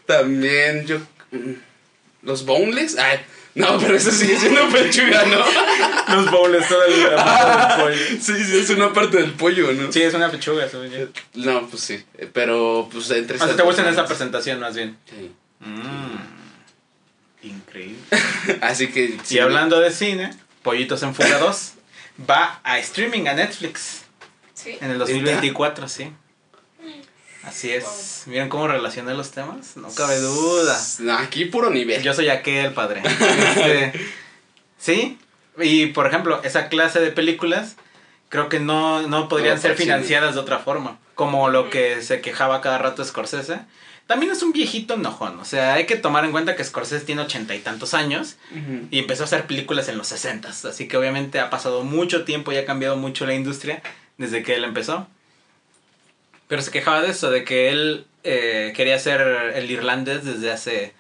[0.07, 0.99] también yo
[1.33, 1.53] mm,
[2.23, 3.21] los boneless, ay,
[3.55, 6.15] no, pero eso sigue siendo pechuga, ¿no?
[6.15, 7.97] Los bowls todavía pollo.
[8.21, 9.91] Sí, sí, es una parte del pollo, ¿no?
[9.93, 11.07] Sí, es una pechuga, según yo.
[11.35, 14.07] No, pues sí, eh, pero pues entre O sea, esas te dos gusta en esa
[14.07, 14.97] presentación más bien.
[15.09, 15.33] Sí.
[15.61, 16.41] Mm.
[17.43, 17.97] Increíble.
[18.61, 20.31] Así que Y hablando de cine,
[20.63, 21.73] Pollitos en Fuga 2
[22.29, 24.03] va a streaming a Netflix
[24.55, 24.77] Sí.
[24.81, 26.13] en el 2024, sí.
[27.43, 28.25] Así es.
[28.27, 29.77] ¿Vieron cómo relacioné los temas?
[29.79, 30.79] No cabe duda.
[31.21, 32.03] Aquí puro nivel.
[32.03, 33.03] Yo soy aquel padre.
[33.05, 33.93] Este,
[34.79, 35.19] sí.
[35.59, 37.77] Y por ejemplo, esa clase de películas
[38.29, 39.85] creo que no, no podrían No, ser sí.
[39.85, 40.99] financiadas de otra forma.
[41.15, 43.61] Como lo que se quejaba cada rato Scorsese.
[44.11, 45.39] También es un viejito enojón.
[45.39, 48.39] O sea, hay que tomar en cuenta que Scorsese tiene ochenta y tantos años.
[48.91, 52.51] Y empezó a hacer películas en los 60 Así que obviamente ha pasado mucho tiempo
[52.51, 53.85] y ha cambiado mucho la industria
[54.19, 55.07] desde que él empezó.
[56.49, 59.21] Pero se quejaba de eso, de que él eh, quería ser
[59.55, 60.93] el irlandés desde hace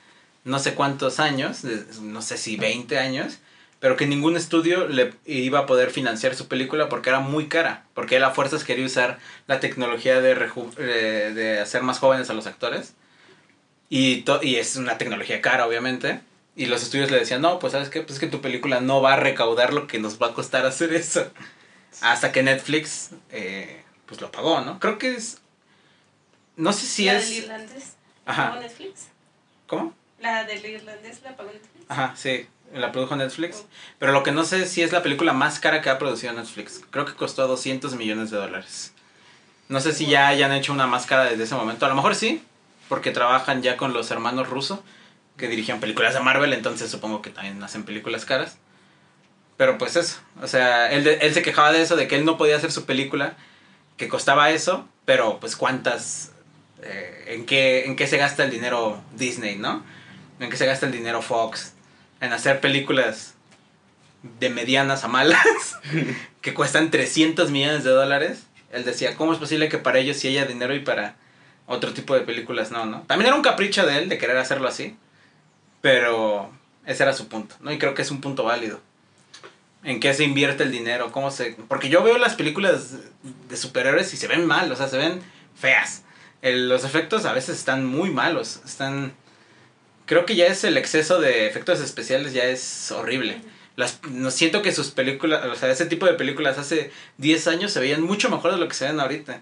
[0.44, 1.64] no sé cuántos años,
[2.00, 3.38] no sé si 20 años,
[3.80, 7.86] pero que ningún estudio le iba a poder financiar su película porque era muy cara,
[7.92, 9.18] porque él a fuerzas quería usar
[9.48, 12.94] la tecnología de, eh, de hacer más jóvenes a los actores.
[13.90, 16.20] Y, to- y es una tecnología cara, obviamente.
[16.56, 19.02] Y los estudios le decían, no, pues sabes qué, pues es que tu película no
[19.02, 21.30] va a recaudar lo que nos va a costar hacer eso.
[22.00, 24.78] Hasta que Netflix, eh, pues lo pagó, ¿no?
[24.80, 25.38] Creo que es...
[26.56, 27.28] No sé si la es...
[27.28, 27.94] del irlandés.
[28.26, 28.50] Ajá.
[28.50, 29.06] ¿Pagó Netflix?
[29.66, 29.94] ¿Cómo?
[30.20, 31.84] La del irlandés la pagó Netflix.
[31.88, 33.64] Ajá, sí, la produjo Netflix.
[33.98, 36.32] Pero lo que no sé es si es la película más cara que ha producido
[36.32, 36.80] Netflix.
[36.90, 38.92] Creo que costó 200 millones de dólares.
[39.68, 41.86] No sé si ya hayan hecho una más cara desde ese momento.
[41.86, 42.42] A lo mejor sí,
[42.90, 44.80] porque trabajan ya con los hermanos rusos
[45.38, 48.58] que dirigían películas de Marvel, entonces supongo que también hacen películas caras.
[49.56, 52.24] Pero pues eso, o sea, él, de- él se quejaba de eso, de que él
[52.24, 53.36] no podía hacer su película,
[53.96, 56.32] que costaba eso, pero pues cuántas,
[56.82, 59.84] eh, en, qué, en qué se gasta el dinero Disney, ¿no?
[60.40, 61.74] En qué se gasta el dinero Fox,
[62.20, 63.34] en hacer películas
[64.40, 65.78] de medianas a malas,
[66.42, 68.44] que cuestan 300 millones de dólares.
[68.72, 71.16] Él decía, ¿cómo es posible que para ellos sí haya dinero y para
[71.70, 73.02] otro tipo de películas no, no?
[73.02, 74.96] También era un capricho de él de querer hacerlo así,
[75.80, 76.50] pero
[76.84, 77.70] ese era su punto, ¿no?
[77.70, 78.80] Y creo que es un punto válido.
[79.84, 81.12] ¿En qué se invierte el dinero?
[81.12, 81.56] ¿Cómo se...?
[81.68, 82.96] Porque yo veo las películas
[83.48, 85.20] de superhéroes y se ven mal, o sea, se ven
[85.54, 86.02] feas.
[86.42, 89.14] Los efectos a veces están muy malos, están...
[90.06, 93.40] Creo que ya es el exceso de efectos especiales, ya es horrible.
[93.76, 97.72] Las, no siento que sus películas, o sea, ese tipo de películas hace 10 años
[97.72, 99.40] se veían mucho mejor de lo que se ven ahorita.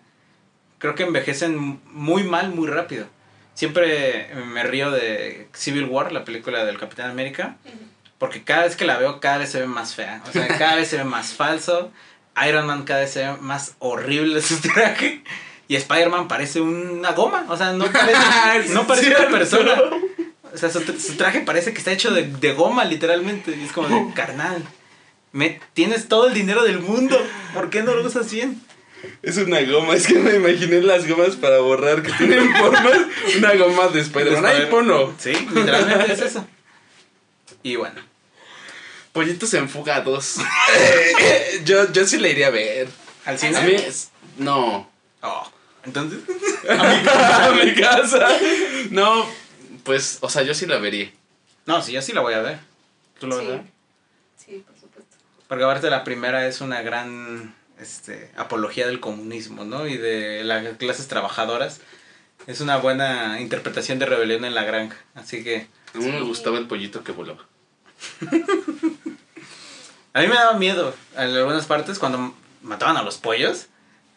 [0.79, 3.07] Creo que envejecen muy mal, muy rápido.
[3.55, 7.57] Siempre me río de Civil War, la película del Capitán América,
[8.19, 10.23] porque cada vez que la veo, cada vez se ve más fea.
[10.29, 11.91] O sea, cada vez se ve más falso.
[12.47, 15.23] Iron Man cada vez se ve más horrible su traje.
[15.67, 17.47] Y Spider-Man parece una goma.
[17.49, 19.75] O sea, no parece, no parece una persona.
[20.53, 23.55] O sea, su, su traje parece que está hecho de, de goma, literalmente.
[23.55, 24.65] Y es como de carnal.
[25.33, 27.21] Me, tienes todo el dinero del mundo.
[27.53, 28.61] ¿Por qué no lo usas bien?
[29.23, 32.99] Es una goma, es que me imaginé las gomas para borrar que tienen formas.
[33.37, 34.45] Una goma de Spider-Man.
[34.47, 35.15] ¡Ay, Spider- ponlo!
[35.19, 36.47] Sí, literalmente es eso.
[37.63, 38.01] Y bueno.
[39.13, 40.37] Pollitos en fuga 2.
[41.65, 42.89] yo, yo sí le iría a ver.
[43.25, 43.61] ¿Al A cine?
[43.63, 44.89] mí, es- no.
[45.23, 45.51] Oh,
[45.85, 46.21] entonces.
[46.69, 48.29] a mi casa.
[48.91, 49.29] No,
[49.85, 51.11] pues, o sea, yo sí la vería.
[51.67, 52.59] No, sí, yo sí la voy a ver.
[53.19, 53.53] ¿Tú lo vas a Sí.
[53.53, 53.63] ver?
[54.37, 55.17] Sí, por supuesto.
[55.49, 59.87] Porque aparte la primera es una gran este, apología del comunismo, ¿no?
[59.87, 61.81] Y de las clases trabajadoras.
[62.47, 64.97] Es una buena interpretación de rebelión en la granja.
[65.15, 67.45] Así que A mí me gustaba el pollito que volaba.
[70.15, 73.67] a mí me daba miedo en algunas partes cuando mataban a los pollos.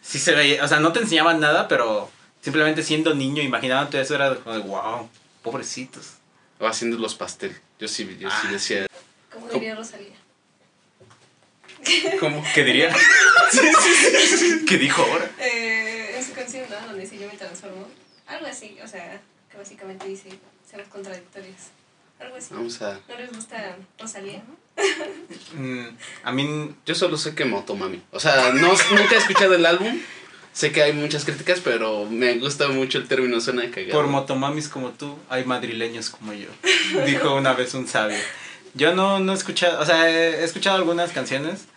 [0.02, 2.10] Sí se veía, o sea, no te enseñaban nada, pero
[2.41, 5.10] simplemente siendo niño, imaginándote eso era como de wow,
[5.43, 6.13] pobrecitos.
[6.60, 7.56] O haciendo los pastel.
[7.80, 8.88] Yo sí, yo sí Ah, decía.
[9.32, 10.15] Como diría Rosalía.
[12.20, 12.44] ¿Cómo?
[12.54, 12.94] ¿Qué diría?
[14.67, 15.30] ¿Qué dijo ahora?
[15.39, 16.88] Eh, en su canción, ¿no?
[16.88, 17.88] Donde dice yo me transformo.
[18.28, 20.30] Algo así, o sea, que básicamente dice
[20.70, 21.72] seamos contradictorios.
[22.20, 22.54] Algo así.
[22.54, 23.00] Vamos a...
[23.10, 24.44] ¿No les gusta Rosalía?
[25.54, 25.88] Mm,
[26.24, 28.02] a mí, Yo solo sé que Motomami.
[28.12, 30.00] O sea, no, nunca he escuchado el álbum.
[30.54, 33.94] Sé que hay muchas críticas, pero me gusta mucho el término, suena de cagado.
[33.94, 36.50] por motomamis como tú, hay madrileños como yo.
[37.06, 38.17] Dijo una vez un sabio.
[38.74, 41.67] Yo no, no he escuchado, o sea, he escuchado algunas canciones,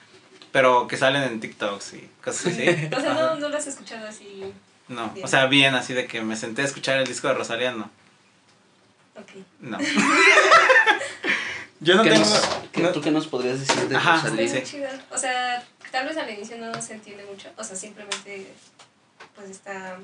[0.54, 2.62] pero que salen en TikToks y cosas así.
[2.96, 4.44] O sea, no, no lo has escuchado así.
[4.86, 5.24] No, Bien.
[5.24, 7.90] o sea, bien así de que me senté a escuchar el disco de Rosalía, no.
[9.16, 9.30] Ok.
[9.60, 9.78] No.
[11.80, 12.24] Yo no ¿Qué tengo.
[12.24, 14.46] nos- qué- no- ¿Tú qué nos podrías decir de Ajá, Rosalía?
[14.48, 14.54] sí.
[14.54, 15.04] muy chida.
[15.10, 17.48] O sea, tal vez al inicio no se entiende mucho.
[17.56, 18.46] O sea, simplemente
[19.34, 19.98] pues está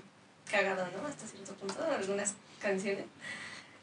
[0.51, 1.07] cagado, ¿no?
[1.07, 3.05] Hasta cierto punto, algunas canciones.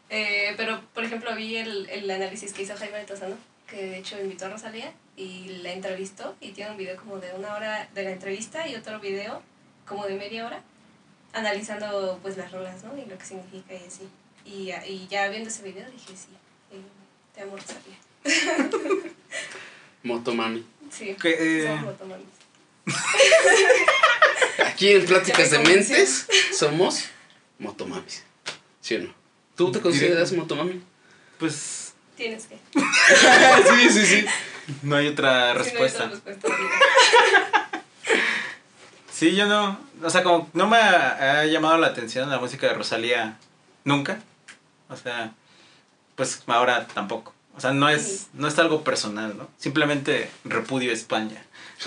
[0.10, 3.36] Eh, pero, por ejemplo, vi el, el análisis que hizo Jaime Altozano,
[3.70, 7.34] que de hecho invitó a Rosalía y la entrevistó y tiene un video como de
[7.34, 9.42] una hora de la entrevista y otro video
[9.86, 10.62] como de media hora
[11.34, 12.96] analizando pues las rolas, ¿no?
[12.98, 14.08] Y lo que significa y así.
[14.46, 16.30] Y, y ya viendo ese video dije, sí,
[16.72, 16.82] eh,
[17.34, 17.98] te amo Rosalía.
[20.04, 20.66] Motomami.
[20.92, 22.28] Sí, Que, eh, somos motomamis.
[24.66, 25.60] Aquí en Pláticas de.
[25.60, 27.06] Mentes somos
[27.60, 28.24] Motomamis.
[28.80, 29.14] ¿Sí o no?
[29.56, 30.82] ¿Tú te consideras Motomami?
[31.40, 32.58] Pues Tienes que.
[32.74, 34.26] sí, sí, sí.
[34.84, 36.04] No hay otra Si no hay respuesta.
[36.06, 36.48] otra respuesta.
[39.12, 39.80] Sí, yo no.
[40.04, 43.38] O sea, como no me ha, ha llamado la atención la música de Rosalía
[43.84, 44.20] nunca.
[44.90, 45.32] O sea,
[46.16, 47.34] pues ahora tampoco.
[47.56, 49.50] O sea, no es, no es algo personal, ¿no?
[49.58, 51.44] Simplemente repudio a España.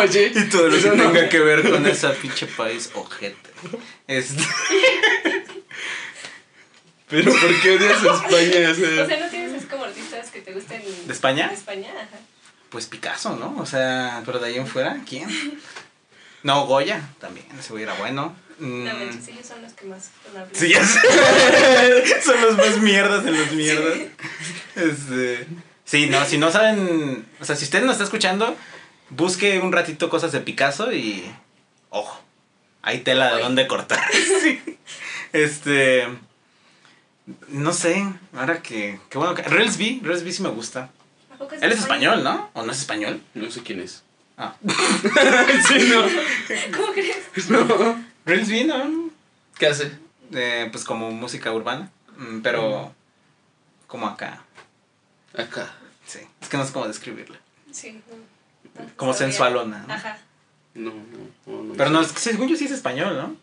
[0.00, 3.50] Oye, Y todo lo que eso no- tenga que ver con ese pinche país ojete.
[4.08, 4.42] Este,
[7.08, 8.70] Pero ¿por qué odias a España?
[8.70, 9.43] O sea, O sea, ¿no artistas
[10.34, 11.48] que te gusten ¿De España?
[11.48, 12.18] De España, ajá.
[12.70, 13.56] pues Picasso, ¿no?
[13.58, 15.28] O sea, pero de ahí en fuera, ¿quién?
[16.42, 18.36] No, Goya también, ese güey era bueno.
[18.58, 20.10] Mm, No, manches, ellos son los que más
[20.52, 21.00] Sí, ya sé.
[22.22, 23.98] Son los más mierdas en los mierdas.
[24.76, 25.46] Este.
[25.84, 27.26] Sí, no, si no saben.
[27.40, 28.56] O sea, si usted nos está escuchando,
[29.10, 31.24] busque un ratito cosas de Picasso y.
[31.90, 32.20] Ojo.
[32.82, 34.04] Hay tela de dónde cortar.
[34.42, 34.60] Sí.
[35.32, 36.06] Este.
[37.48, 38.06] No sé.
[38.34, 39.00] Ahora que.
[39.08, 39.42] Qué bueno que.
[39.42, 40.00] Relsby.
[40.02, 40.90] Relsby sí me gusta.
[41.32, 42.50] ¿A poco Él es español, ¿no?
[42.52, 43.22] ¿O no es español?
[43.34, 44.02] no sé quién es.
[44.36, 44.54] Ah.
[44.62, 46.02] sí, no.
[46.76, 47.50] ¿Cómo crees?
[47.50, 48.04] no.
[48.26, 49.10] Relsby, ¿no?
[49.58, 49.92] ¿Qué hace?
[50.32, 51.90] Eh, pues como música urbana.
[52.16, 52.94] mm, Pero.
[53.86, 54.42] Como acá.
[55.36, 55.72] Acá.
[56.06, 56.18] Sí.
[56.40, 57.38] Es que no sé cómo describirla.
[57.70, 58.02] Sí.
[58.74, 59.28] no, no Como sabía.
[59.28, 59.94] sensualona, ¿no?
[59.94, 60.18] Ajá,
[60.74, 61.02] No, no,
[61.46, 61.62] no.
[61.62, 63.36] no Pero no, es que según yo sí es español, ¿no?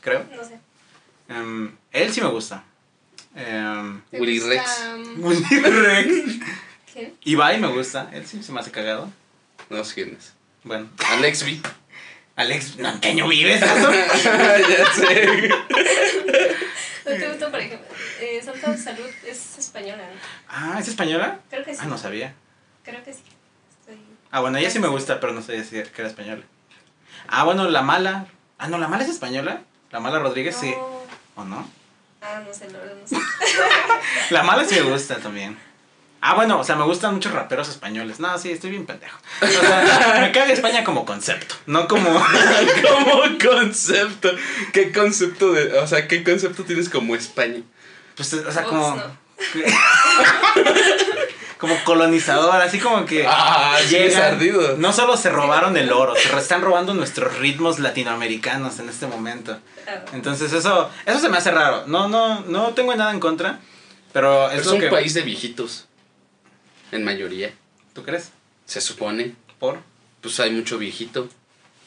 [0.00, 0.24] Creo.
[0.34, 0.58] no sé.
[1.28, 2.64] Em, él sí me gusta.
[3.34, 4.82] Em, ¿Te Willy gusta, Rex.
[4.94, 6.08] um, Willy Rex.
[6.92, 7.14] ¿Quién?
[7.24, 8.08] Ibai me gusta.
[8.12, 9.10] Él sí se me hace cagado.
[9.68, 10.34] No sé quién es.
[10.64, 10.88] Bueno.
[11.10, 11.60] Alex B.
[12.36, 13.60] Alex, ¿no, ¿en qué año vives?
[13.60, 15.48] Ya sé.
[17.04, 17.88] ¿No te gusta, por ejemplo?
[18.20, 20.20] Eh, Santa Salud es española, ¿no?
[20.48, 21.40] Ah, ¿es española?
[21.50, 21.80] Creo que sí.
[21.82, 22.34] Ah, no sabía.
[22.84, 23.22] Creo que sí.
[23.80, 23.96] Estoy...
[24.30, 26.42] Ah, bueno, ella sí me gusta, pero no sabía si que era española.
[27.28, 28.26] Ah, bueno, La Mala.
[28.58, 29.62] Ah, no, La Mala es española.
[29.90, 30.72] La Mala Rodríguez sí.
[31.36, 31.68] ¿O no?
[32.22, 33.16] Ah, no sé, la verdad no sé.
[34.30, 35.56] La Mala sí me gusta también.
[36.22, 38.20] Ah, bueno, o sea, me gustan muchos raperos españoles.
[38.20, 39.18] No, sí, estoy bien pendejo.
[39.40, 42.10] O sea, me caga España como concepto, no como...
[42.82, 44.30] como concepto.
[44.74, 47.62] ¿Qué concepto de, o sea, qué concepto tienes como España?
[48.16, 48.96] Pues, o sea, Ups, como...
[48.96, 49.02] no.
[51.60, 53.26] como colonizador, así como que...
[53.28, 54.76] Ah, sí, llegan- ardido.
[54.78, 59.58] No solo se robaron el oro, se están robando nuestros ritmos latinoamericanos en este momento.
[59.86, 61.84] Ah, Entonces eso, eso se me hace raro.
[61.86, 63.60] No, no, no tengo nada en contra,
[64.12, 64.88] pero es Es lo un que...
[64.88, 65.86] país de viejitos.
[66.92, 67.52] En mayoría.
[67.92, 68.30] ¿Tú crees?
[68.64, 69.34] Se supone.
[69.58, 69.78] ¿Por?
[70.22, 71.28] Pues hay mucho viejito.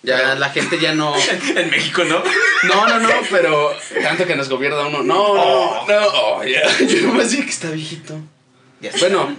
[0.03, 1.15] Ya Pero- la gente ya no.
[1.55, 2.21] en México, ¿no?
[2.63, 5.01] No, no, no, pero tanto que nos gobierna uno.
[5.01, 5.85] No, Oh.
[5.87, 6.07] no, no.
[6.13, 6.61] oh, ya.
[6.85, 8.19] Yo nomás dije que está viejito.
[8.81, 8.99] Ya está.
[9.07, 9.35] Bueno,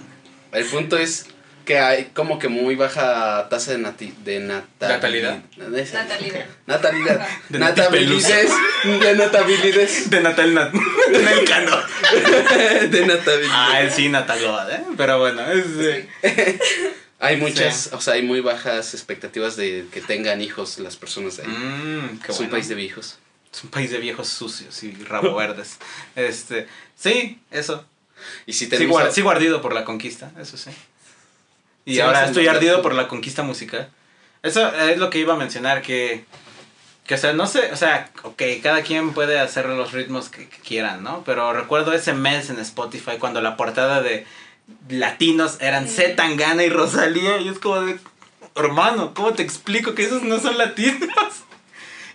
[0.54, 1.26] el punto es
[1.64, 4.96] que hay como que muy baja tasa de, nati de natalidad.
[4.96, 5.42] Natalidad.
[5.56, 6.46] Natalidad.
[6.66, 7.28] Natalidad.
[7.48, 8.50] De Natabilidades.
[8.84, 10.10] De natabilidades.
[10.10, 10.72] De Natal Nat.
[10.72, 11.76] De Natal Cano.
[12.90, 13.52] De natabilidad.
[13.52, 14.84] Ah, él sí, Natal God, ¿eh?
[14.96, 15.64] Pero bueno, es...
[16.22, 16.58] eh,
[17.20, 21.44] Hay muchas, o sea, hay muy bajas expectativas de que tengan hijos las personas de
[21.44, 22.20] ahí.
[22.22, 22.50] Qué es un bueno.
[22.50, 23.18] país de viejos.
[23.50, 25.78] Es un país de viejos sucios y rabo verdes.
[26.16, 27.86] Este, sí, eso.
[28.46, 29.00] Y si Sigo, tenemos...
[29.02, 30.70] ar- sigo ardido por la conquista, eso sí.
[31.84, 33.90] Y Sí, ahora estoy ardido por la conquista musical.
[34.42, 36.24] Eso es lo que iba a mencionar, que,
[37.06, 40.48] que o sea, no sé, o sea, ok, cada quien puede hacer los ritmos que,
[40.48, 41.22] que quieran, ¿no?
[41.24, 44.26] Pero recuerdo ese mes en Spotify cuando la portada de
[44.88, 47.38] latinos eran Z Tangana y Rosalía.
[47.38, 47.98] Y es como de,
[48.54, 51.08] hermano, ¿cómo te explico que esos no son latinos?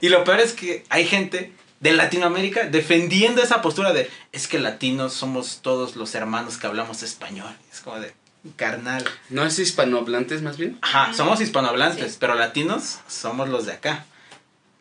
[0.02, 4.60] Y lo peor es que hay gente de Latinoamérica defendiendo esa postura de, es que
[4.60, 7.54] latinos somos todos los hermanos que hablamos español.
[7.72, 8.14] Es como de,
[8.56, 9.06] carnal.
[9.30, 10.78] ¿No es hispanohablantes más bien?
[10.82, 14.06] Ajá, somos hispanohablantes, pero latinos somos los de acá.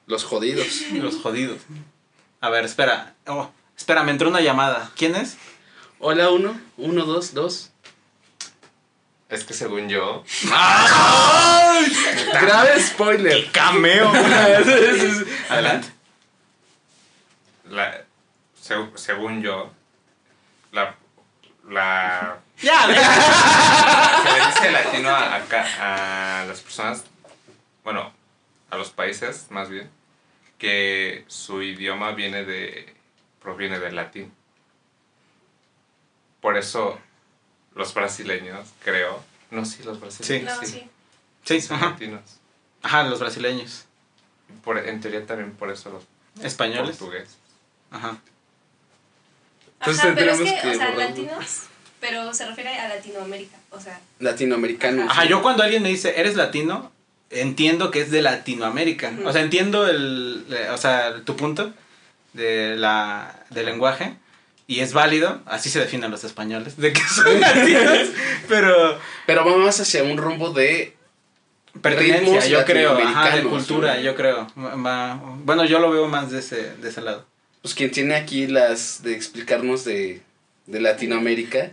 [0.06, 0.82] Los jodidos.
[0.92, 1.58] Los jodidos.
[2.40, 3.14] A ver, espera.
[3.26, 4.92] Oh, espera, me entró una llamada.
[4.96, 5.36] ¿Quién es?
[5.98, 7.72] Hola, uno, uno, dos, dos.
[9.28, 10.24] Es que según yo,
[12.32, 13.52] Grave spoiler.
[13.52, 14.10] Cameo.
[15.50, 15.97] Adelante.
[17.70, 18.04] La,
[18.62, 19.70] seg- según yo,
[20.72, 20.94] la,
[21.68, 27.04] la Ya, se le dice latino a, a las personas,
[27.84, 28.12] bueno,
[28.70, 29.88] a los países más bien,
[30.58, 32.94] que su idioma viene de,
[33.40, 34.32] proviene del latín.
[36.40, 36.98] Por eso
[37.74, 40.90] los brasileños, creo, no, sí, los brasileños, No, sí, sí.
[41.44, 41.90] Sí, son ajá.
[41.90, 42.40] latinos.
[42.82, 43.86] Ajá, los brasileños.
[44.64, 46.04] Por, en teoría también por eso los
[46.44, 46.96] Españoles.
[46.96, 47.37] portugueses.
[47.90, 48.18] Ajá.
[49.80, 51.60] Entonces Ajá, pero es que, que o sea, latinos,
[52.00, 55.10] pero se refiere a Latinoamérica, o sea, Latinoamericanos.
[55.10, 56.90] Ajá, yo cuando alguien me dice, ¿eres latino?
[57.30, 59.12] Entiendo que es de Latinoamérica.
[59.24, 61.72] O sea, entiendo el, eh, o sea, tu punto
[62.32, 64.16] de la, del lenguaje.
[64.66, 68.08] Y es válido, así se definen los españoles, de que son latinos,
[68.48, 70.94] pero Pero vamos hacia un rumbo de
[71.80, 74.46] pertenencia, yo creo, ajá, de cultura, yo creo.
[74.56, 77.24] Va- bueno, yo lo veo más de ese, de ese lado.
[77.62, 80.22] Pues quien tiene aquí las de explicarnos de,
[80.66, 81.64] de Latinoamérica.
[81.66, 81.72] no,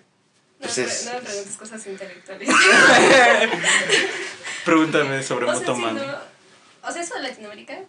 [0.59, 2.49] Pues me es- no me preguntes cosas intelectuales.
[4.65, 5.99] Pregúntame sobre o sea, Motomami.
[5.99, 6.17] no,
[6.87, 7.79] o sea, eso de Latinoamérica,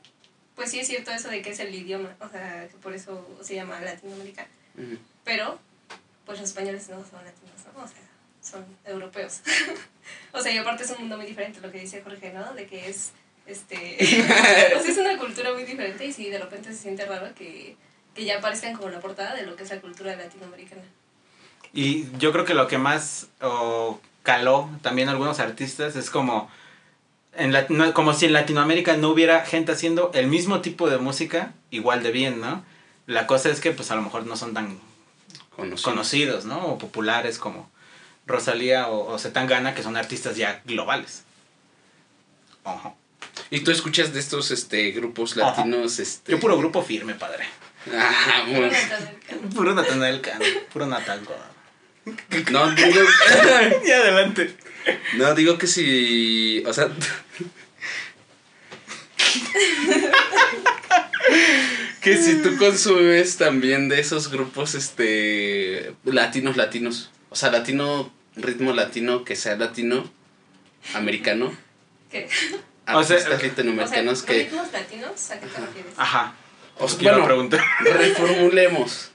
[0.55, 3.27] pues sí es cierto eso de que es el idioma, o sea, que por eso
[3.43, 4.47] se llama Latinoamérica.
[4.77, 4.99] Ujú.
[5.25, 5.59] Pero,
[6.27, 7.83] pues los españoles no son latinos, ¿no?
[7.83, 7.99] O sea,
[8.43, 9.41] son europeos.
[10.33, 12.53] o sea, y aparte es un mundo muy diferente, lo que dice Jorge, ¿no?
[12.55, 13.13] De que es,
[13.47, 13.97] este,
[14.77, 17.77] o sea, es una cultura muy diferente y sí, de repente se siente raro que,
[18.17, 20.83] que ya aparezcan como la portada de lo que es la cultura latinoamericana.
[21.73, 23.27] Y yo creo que lo que más
[24.23, 26.51] caló también a algunos artistas es como,
[27.35, 31.53] en no- como si en Latinoamérica no hubiera gente haciendo el mismo tipo de música
[31.71, 32.65] igual de bien, ¿no?
[33.07, 34.79] La cosa es que pues a lo mejor no son tan
[35.55, 35.83] Conocidos.
[35.83, 36.67] conocidos, ¿no?
[36.67, 37.71] O populares como
[38.27, 41.23] Rosalía o, o Zetangana, que son artistas ya globales.
[42.65, 42.97] Ojo.
[43.51, 45.59] Y tú escuchas de estos este grupos Ajá.
[45.59, 46.33] latinos, este.
[46.33, 47.45] Yo puro grupo firme, padre.
[47.93, 48.73] Ah, bueno.
[49.55, 51.57] Puro Natanael Cano, puro Natal Godard.
[52.51, 53.01] No digo,
[53.87, 54.57] y adelante.
[55.15, 56.89] no digo que si, o sea,
[62.01, 68.73] que si tú consumes también de esos grupos, este, latinos, latinos, o sea, latino, ritmo
[68.73, 70.09] latino, que sea latino,
[70.95, 71.53] americano,
[72.11, 72.29] ¿Qué?
[72.87, 75.93] O sea, O sea, que, ritmos latinos, ¿a qué te refieres?
[75.97, 76.35] Ajá.
[76.79, 77.61] O sea, Quiero bueno, preguntar.
[77.81, 79.11] reformulemos.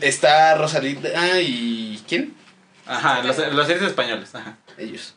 [0.00, 2.34] Está Rosalita ah, y ¿quién?
[2.86, 4.34] Ajá, los, los series españoles.
[4.34, 4.56] Ajá.
[4.78, 5.14] Ellos.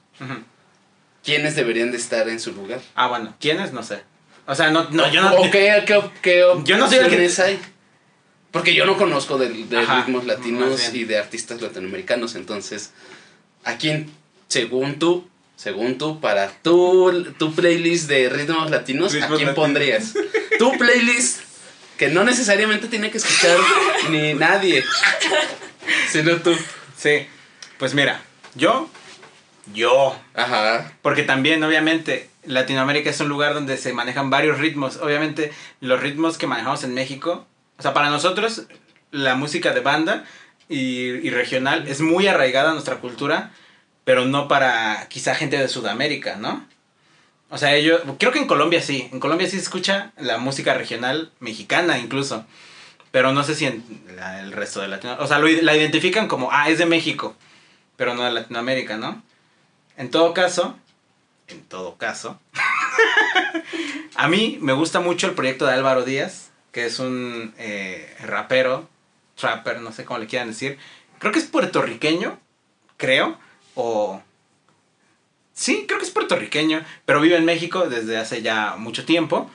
[1.24, 2.82] ¿Quiénes deberían de estar en su lugar?
[2.96, 3.74] Ah, bueno, ¿quiénes?
[3.74, 4.02] No sé.
[4.48, 5.34] O sea, no, no, yo no.
[5.36, 7.60] ¿O qué, qué, qué Yo no soy el que- hay?
[8.52, 12.36] Porque yo no conozco de, de Ajá, ritmos latinos y de artistas latinoamericanos.
[12.36, 12.92] Entonces,
[13.66, 14.10] ¿a quién,
[14.48, 19.56] según tú, según tú, para tu, tu playlist de ritmos latinos, ¿a quién latinos.
[19.56, 20.14] pondrías?
[20.58, 21.42] Tu playlist,
[21.98, 23.58] que no necesariamente tiene que escuchar
[24.10, 24.84] ni nadie,
[26.12, 26.56] sino tú.
[26.98, 27.28] Sí.
[27.78, 28.22] Pues mira,
[28.56, 28.90] yo.
[29.74, 30.18] Yo.
[30.34, 30.94] Ajá.
[31.02, 34.98] Porque también, obviamente, Latinoamérica es un lugar donde se manejan varios ritmos.
[34.98, 37.48] Obviamente, los ritmos que manejamos en México.
[37.78, 38.64] O sea, para nosotros,
[39.12, 40.26] la música de banda
[40.70, 43.52] y, y regional es muy arraigada a nuestra cultura,
[44.04, 46.66] pero no para quizá gente de Sudamérica, ¿no?
[47.50, 50.74] O sea, ellos, creo que en Colombia sí, en Colombia sí se escucha la música
[50.74, 52.46] regional mexicana incluso,
[53.12, 53.84] pero no sé si en
[54.40, 57.36] el resto de Latinoamérica, o sea, lo- la identifican como, ah, es de México,
[57.98, 59.22] pero no de Latinoamérica, ¿no?
[59.96, 60.76] En todo caso,
[61.48, 62.40] en todo caso,
[64.16, 68.90] a mí me gusta mucho el proyecto de Álvaro Díaz, que es un eh, rapero,
[69.40, 70.78] trapper, no sé cómo le quieran decir.
[71.20, 72.38] Creo que es puertorriqueño,
[72.98, 73.38] creo,
[73.76, 74.22] o...
[75.56, 79.50] Sí, creo que es puertorriqueño, pero vive en México desde hace ya mucho tiempo.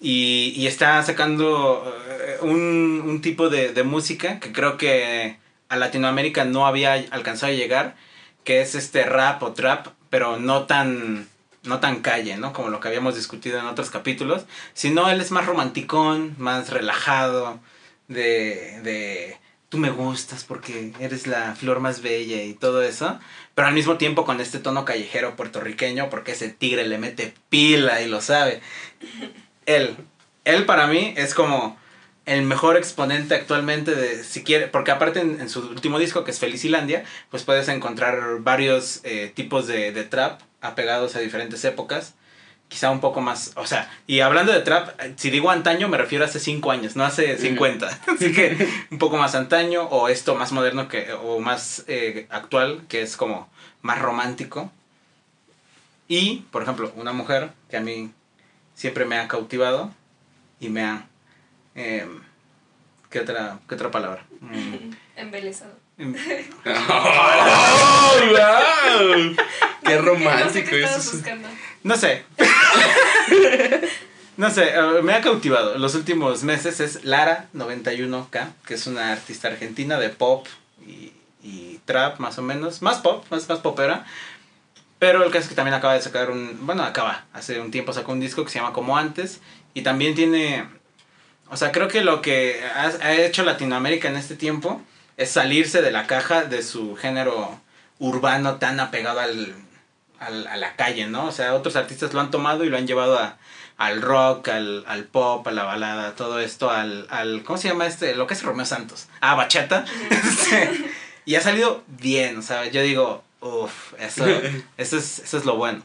[0.00, 5.38] Y, está sacando eh, un, un tipo de, de música que creo que
[5.68, 7.96] a Latinoamérica no había alcanzado a llegar,
[8.44, 11.28] que es este rap o trap, pero no tan,
[11.64, 12.52] no tan calle, ¿no?
[12.52, 17.60] Como lo que habíamos discutido en otros capítulos, sino él es más romanticón, más relajado,
[18.08, 19.38] de, de
[19.70, 23.18] tú me gustas porque eres la flor más bella y todo eso,
[23.60, 28.00] pero al mismo tiempo con este tono callejero puertorriqueño porque ese tigre le mete pila
[28.00, 28.62] y lo sabe.
[29.66, 29.98] Él,
[30.46, 31.76] él para mí es como
[32.24, 36.38] el mejor exponente actualmente de si quiere, porque aparte en, su último disco que es
[36.38, 42.14] Felicilandia, pues puedes encontrar varios eh, tipos de trap apegados a diferentes épocas
[42.70, 46.24] quizá un poco más, o sea, y hablando de trap, si digo antaño me refiero
[46.24, 48.56] a hace 5 años, no hace 50, así que
[48.92, 53.16] un poco más antaño o esto más moderno que, o más eh, actual, que es
[53.16, 53.50] como
[53.82, 54.70] más romántico.
[56.06, 58.12] Y, por ejemplo, una mujer que a mí
[58.74, 59.92] siempre me ha cautivado
[60.60, 61.06] y me ha...
[61.74, 62.06] Eh,
[63.10, 64.24] ¿qué, otra, ¿Qué otra palabra?
[64.40, 65.74] Mm, Embelesado.
[65.98, 66.14] em-
[66.66, 69.36] ¡Oh, wow!
[69.84, 71.22] Qué No sé romántico estabas eso.
[71.82, 72.24] No sé.
[74.36, 75.76] No sé, eh, me ha cautivado.
[75.78, 80.46] Los últimos meses es Lara91K, que es una artista argentina de pop
[80.86, 81.12] y,
[81.42, 82.82] y trap, más o menos.
[82.82, 84.06] Más pop, más, más popera.
[84.98, 86.58] Pero el caso es que también acaba de sacar un.
[86.66, 87.24] Bueno, acaba.
[87.32, 89.40] Hace un tiempo sacó un disco que se llama Como Antes.
[89.74, 90.66] Y también tiene.
[91.50, 94.80] O sea, creo que lo que ha, hecho Latinoamérica en este tiempo
[95.16, 97.58] es salirse de la caja de su género
[97.98, 99.54] urbano tan apegado al-
[100.20, 101.26] a la calle, ¿no?
[101.26, 103.38] O sea, otros artistas lo han tomado y lo han llevado a,
[103.80, 107.42] al rock, al, al pop, a la balada, todo esto, al, al...
[107.44, 108.14] ¿Cómo se llama este?
[108.14, 109.08] Lo que es Romeo Santos.
[109.22, 109.86] Ah, bachata.
[110.10, 110.90] Este,
[111.24, 114.26] y ha salido bien, o sea, yo digo, uff, eso,
[114.76, 115.82] eso, es, eso es lo bueno.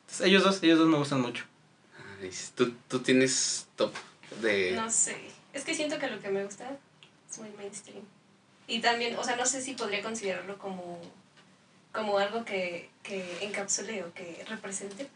[0.00, 1.44] Entonces, ellos dos, ellos dos me gustan mucho.
[2.20, 3.94] Ay, ¿Tú, tú tienes top
[4.42, 4.72] de...
[4.72, 5.16] No sé.
[5.52, 6.68] Es que siento que lo que me gusta
[7.30, 8.02] es muy mainstream.
[8.66, 11.00] Y también, o sea, no sé si podría considerarlo como,
[11.92, 15.08] como algo que, que encapsule o que represente,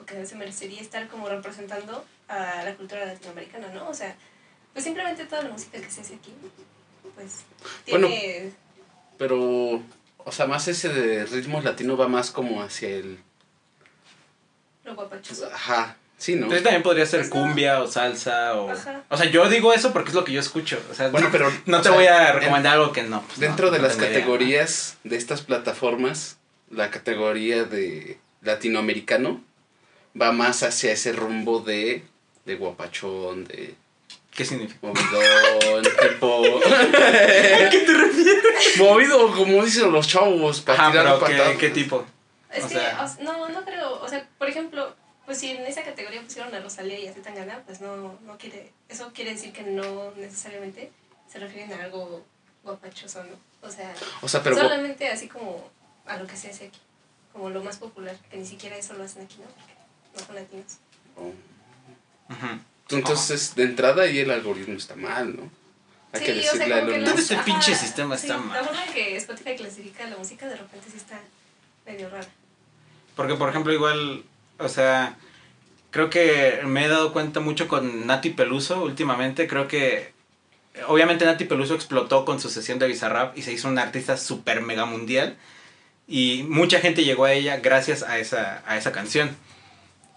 [0.00, 3.88] o que se merecería estar como representando a la cultura latinoamericana, ¿no?
[3.88, 4.14] O sea,
[4.72, 6.32] pues simplemente toda la música que se hace aquí,
[7.14, 7.44] pues
[7.90, 8.08] Bueno.
[8.08, 8.52] tiene...
[9.18, 9.82] Pero,
[10.18, 13.18] o sea, más ese de ritmo latino va más como hacia el...
[14.84, 15.48] lo guapachoso.
[15.52, 16.42] Ajá, sí, ¿no?
[16.44, 18.70] Entonces también podría ser Pues cumbia o salsa o...
[18.70, 19.02] Ajá.
[19.10, 20.80] O sea, yo digo eso porque es lo que yo escucho.
[20.90, 21.52] O sea, Bueno, pero...
[21.66, 23.22] no o te sea, voy a en- recomendar algo que no.
[23.22, 26.38] pues, Dentro no, de no las categorías de estas plataformas,
[26.72, 29.40] la categoría de latinoamericano
[30.20, 32.02] va más hacia ese rumbo de,
[32.44, 33.74] de guapachón, de
[34.30, 34.78] ¿Qué significa?
[34.86, 36.42] movidón, tipo...
[36.64, 38.78] ¿A qué te refieres?
[38.78, 41.48] Movido, como dicen los chavos, para Ajá, tirar pero patadas.
[41.52, 42.04] ¿qué, ¿qué tipo?
[42.50, 44.94] Es O que, sea- o s- no, no creo, o sea, por ejemplo,
[45.26, 48.70] pues si en esa categoría pusieron a Rosalía y a Zetangana, pues no, no quiere,
[48.88, 50.90] eso quiere decir que no necesariamente
[51.30, 52.24] se refieren a algo
[52.62, 53.36] guapachoso, ¿no?
[53.66, 53.92] O sea,
[54.22, 54.56] O sea, pero...
[54.56, 55.70] solamente así como
[56.06, 56.78] a lo que se hace aquí,
[57.32, 59.44] como lo más popular, que ni siquiera eso lo hacen aquí, ¿no?
[59.46, 59.74] Porque
[60.14, 60.78] no son latinos.
[62.28, 62.96] Ujú.
[62.96, 65.50] Entonces, de entrada ahí el algoritmo está mal, ¿no?
[66.12, 67.18] Hay que Sí, o sea, decirle a Todo los- Musk.
[67.20, 68.58] este pinche sistema sí, está mal.
[68.62, 71.18] La forma que Spotify clasifica la música de repente sí está
[71.86, 72.26] medio rara.
[73.16, 74.24] Porque, por ejemplo, igual,
[74.58, 75.16] o sea,
[75.90, 79.46] creo que me he dado cuenta mucho con Nati Peluso últimamente.
[79.46, 80.12] Creo que,
[80.86, 84.60] obviamente, Nati Peluso explotó con su sesión de Bizarrap y se hizo una artista súper
[84.60, 85.38] mega mundial.
[86.06, 89.36] Y mucha gente llegó a ella gracias a esa, a esa canción.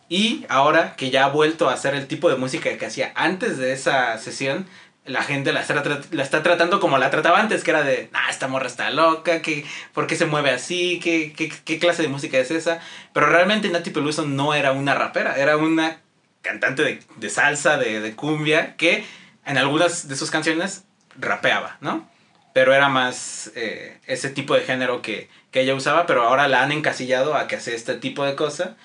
[0.09, 3.57] Y ahora que ya ha vuelto a hacer el tipo de música que hacía antes
[3.57, 4.67] de esa sesión,
[5.05, 8.27] la gente la está, la está tratando como la trataba antes, que era de, ah,
[8.29, 10.99] esta morra está loca, que, ¿por qué se mueve así?
[11.01, 12.79] ¿Qué, qué, qué clase de música es esa?
[13.13, 16.01] Pero realmente Nati Peluso no era una rapera, era una
[16.41, 19.05] cantante de, de salsa, de, de cumbia, que
[19.45, 20.85] en algunas de sus canciones
[21.17, 22.09] rapeaba, ¿no?
[22.53, 26.61] Pero era más eh, ese tipo de género que, que ella usaba, pero ahora la
[26.63, 28.75] han encasillado a que hace este tipo de cosa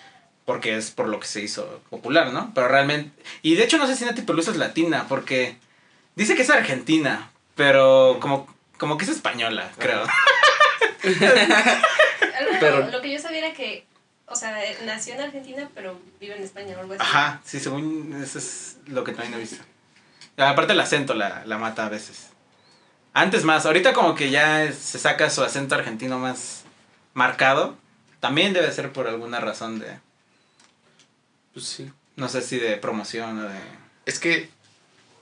[0.45, 2.53] porque es por lo que se hizo popular, ¿no?
[2.55, 3.11] Pero realmente...
[3.43, 5.57] Y de hecho no sé si Nati Peluso es latina, porque
[6.15, 8.47] dice que es argentina, pero como,
[8.79, 10.05] como que es española, creo.
[12.39, 13.85] Algo- Pero- lo que yo sabía era que,
[14.27, 17.03] o sea, nació en Argentina, pero vive en España o algo así.
[17.03, 19.63] Ajá, sí, según eso es lo que también he visto.
[20.37, 22.29] Aparte el acento la, la mata a veces.
[23.13, 26.60] Antes más, ahorita como que ya se saca su acento argentino más
[27.15, 27.77] marcado.
[28.21, 29.87] También debe ser por alguna razón de,
[31.55, 31.91] Pues sí.
[32.17, 33.59] no sé si de promoción o de...
[34.07, 34.51] Es que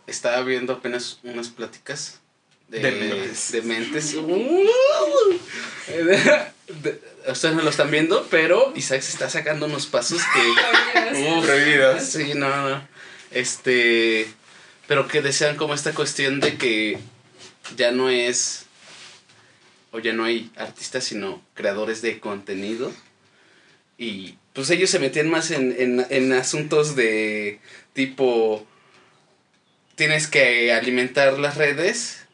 [0.07, 2.21] estaba viendo apenas unas pláticas
[2.69, 3.53] de, De mentes.
[3.53, 4.15] de mentes.
[5.89, 6.43] De-
[6.83, 11.41] de- ustedes no lo están viendo, pero Isaac se está sacando unos pasos que.
[11.47, 12.03] Prohibidos.
[12.05, 12.87] Sí, no, no.
[13.31, 14.31] Este.
[14.87, 16.99] Pero que desean como esta cuestión de que
[17.77, 18.67] ya no es.
[19.91, 22.93] O ya no hay artistas, sino creadores de contenido.
[23.97, 27.61] Y pues ellos se metían más en, en, en asuntos de
[27.93, 28.67] tipo.
[29.95, 32.27] Tienes que alimentar las redes.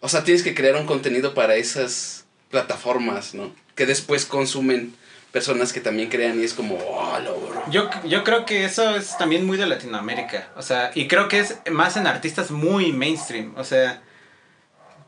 [0.00, 3.54] O sea, tienes que crear un contenido para esas plataformas, ¿no?
[3.74, 4.94] Que después consumen
[5.32, 7.70] personas que también crean y es como, oh, lo.
[7.70, 10.48] Yo, yo creo que eso es también muy de Latinoamérica.
[10.56, 13.52] O sea, y creo que es más en artistas muy mainstream.
[13.56, 14.02] O sea,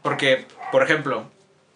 [0.02, 1.30] porque, por ejemplo,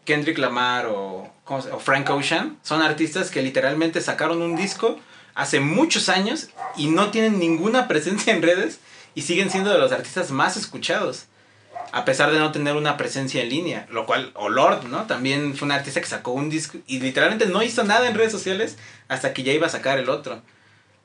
[0.05, 4.99] Kendrick Lamar o, ¿cómo se- o Frank Ocean son artistas que literalmente sacaron un disco
[5.35, 8.81] hace muchos años y no tienen ninguna presencia en redes
[9.15, 11.27] y siguen siendo de los artistas más escuchados.
[11.93, 15.03] A pesar de no tener una presencia en línea, lo cual, o Lord, ¿no?
[15.07, 18.33] También fue un artista que sacó un disco y literalmente no hizo nada en redes
[18.33, 18.79] sociales
[19.09, 20.41] hasta que ya iba a sacar el otro.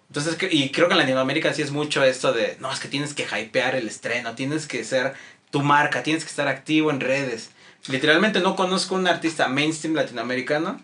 [0.09, 3.13] Entonces, y creo que en Latinoamérica sí es mucho esto de, no, es que tienes
[3.13, 5.13] que hypear el estreno, tienes que ser
[5.51, 7.49] tu marca, tienes que estar activo en redes.
[7.87, 10.81] Literalmente no conozco un artista mainstream latinoamericano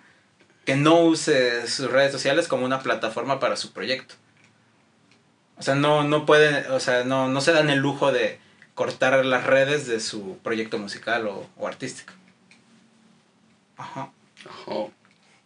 [0.66, 4.16] que no use sus redes sociales como una plataforma para su proyecto.
[5.58, 8.40] O sea, no, no pueden, o sea, no, no se dan el lujo de
[8.74, 12.14] cortar las redes de su proyecto musical o, o artístico.
[13.78, 14.12] Ajá.
[14.46, 14.88] Ajá.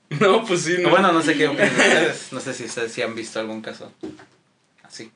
[0.09, 0.89] No, pues sí, no.
[0.89, 2.31] Bueno, no sé qué opinan ustedes.
[2.31, 3.91] No sé si ustedes sí han visto algún caso
[4.83, 5.11] así.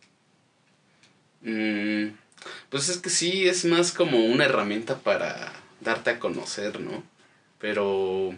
[1.42, 2.10] Mm,
[2.70, 7.04] pues es que sí, es más como una herramienta para darte a conocer, ¿no?
[7.60, 8.34] Pero...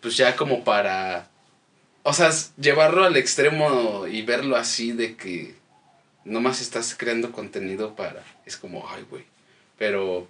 [0.00, 1.30] Pues ya como para...
[2.02, 5.54] O sea, llevarlo al extremo y verlo así de que
[6.24, 8.22] nomás estás creando contenido para...
[8.44, 9.24] Es como, ay, güey.
[9.78, 10.28] Pero...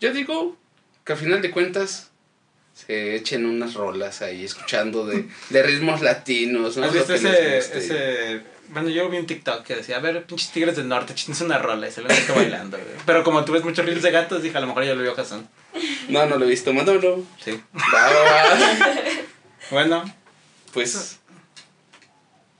[0.00, 0.56] Yo digo
[1.04, 2.10] que al final de cuentas
[2.74, 6.86] se echen unas rolas ahí escuchando de, de ritmos latinos, ¿no?
[6.86, 7.78] ¿Has Lo visto que les ese, guste.
[7.78, 8.42] ese...
[8.72, 11.58] Bueno, yo vi un TikTok que decía, a ver, pinches tigres del norte, chingues una
[11.58, 12.90] rola y se lo visto bailando, güey.
[13.06, 15.18] Pero como tú ves muchos reels de gatos, dije, a lo mejor ya lo vio
[15.18, 15.48] Hassan.
[16.08, 17.22] No, no lo he visto, mándamelo.
[17.44, 17.60] Sí.
[17.74, 18.94] Va, va, va.
[19.70, 20.04] Bueno,
[20.72, 21.18] Pues.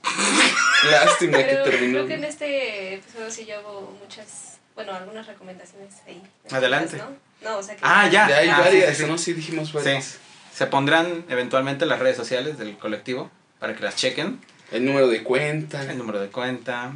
[0.91, 1.93] Lástima que Pero terminó.
[1.93, 6.21] creo que en este episodio sí llevo muchas, bueno, algunas recomendaciones ahí.
[6.49, 6.97] Adelante.
[6.97, 7.49] ¿no?
[7.49, 7.81] No, o sea que...
[7.83, 8.27] Ah, ya.
[8.27, 9.09] Ya hay Ah, sí, varias, sí, sí.
[9.09, 9.17] ¿no?
[9.17, 10.05] Sí, dijimos varias.
[10.05, 10.17] Sí.
[10.55, 14.39] se pondrán eventualmente en las redes sociales del colectivo para que las chequen.
[14.71, 16.93] El número de cuenta, El número de cuenta.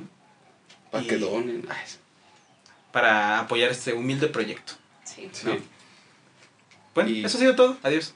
[0.91, 1.65] para que donen.
[1.69, 1.77] Ay,
[2.91, 4.73] Para apoyar este humilde proyecto.
[5.03, 5.29] Sí.
[5.31, 5.47] sí.
[6.93, 7.77] Bueno, Y- eso ha sido todo.
[7.83, 8.15] Adiós.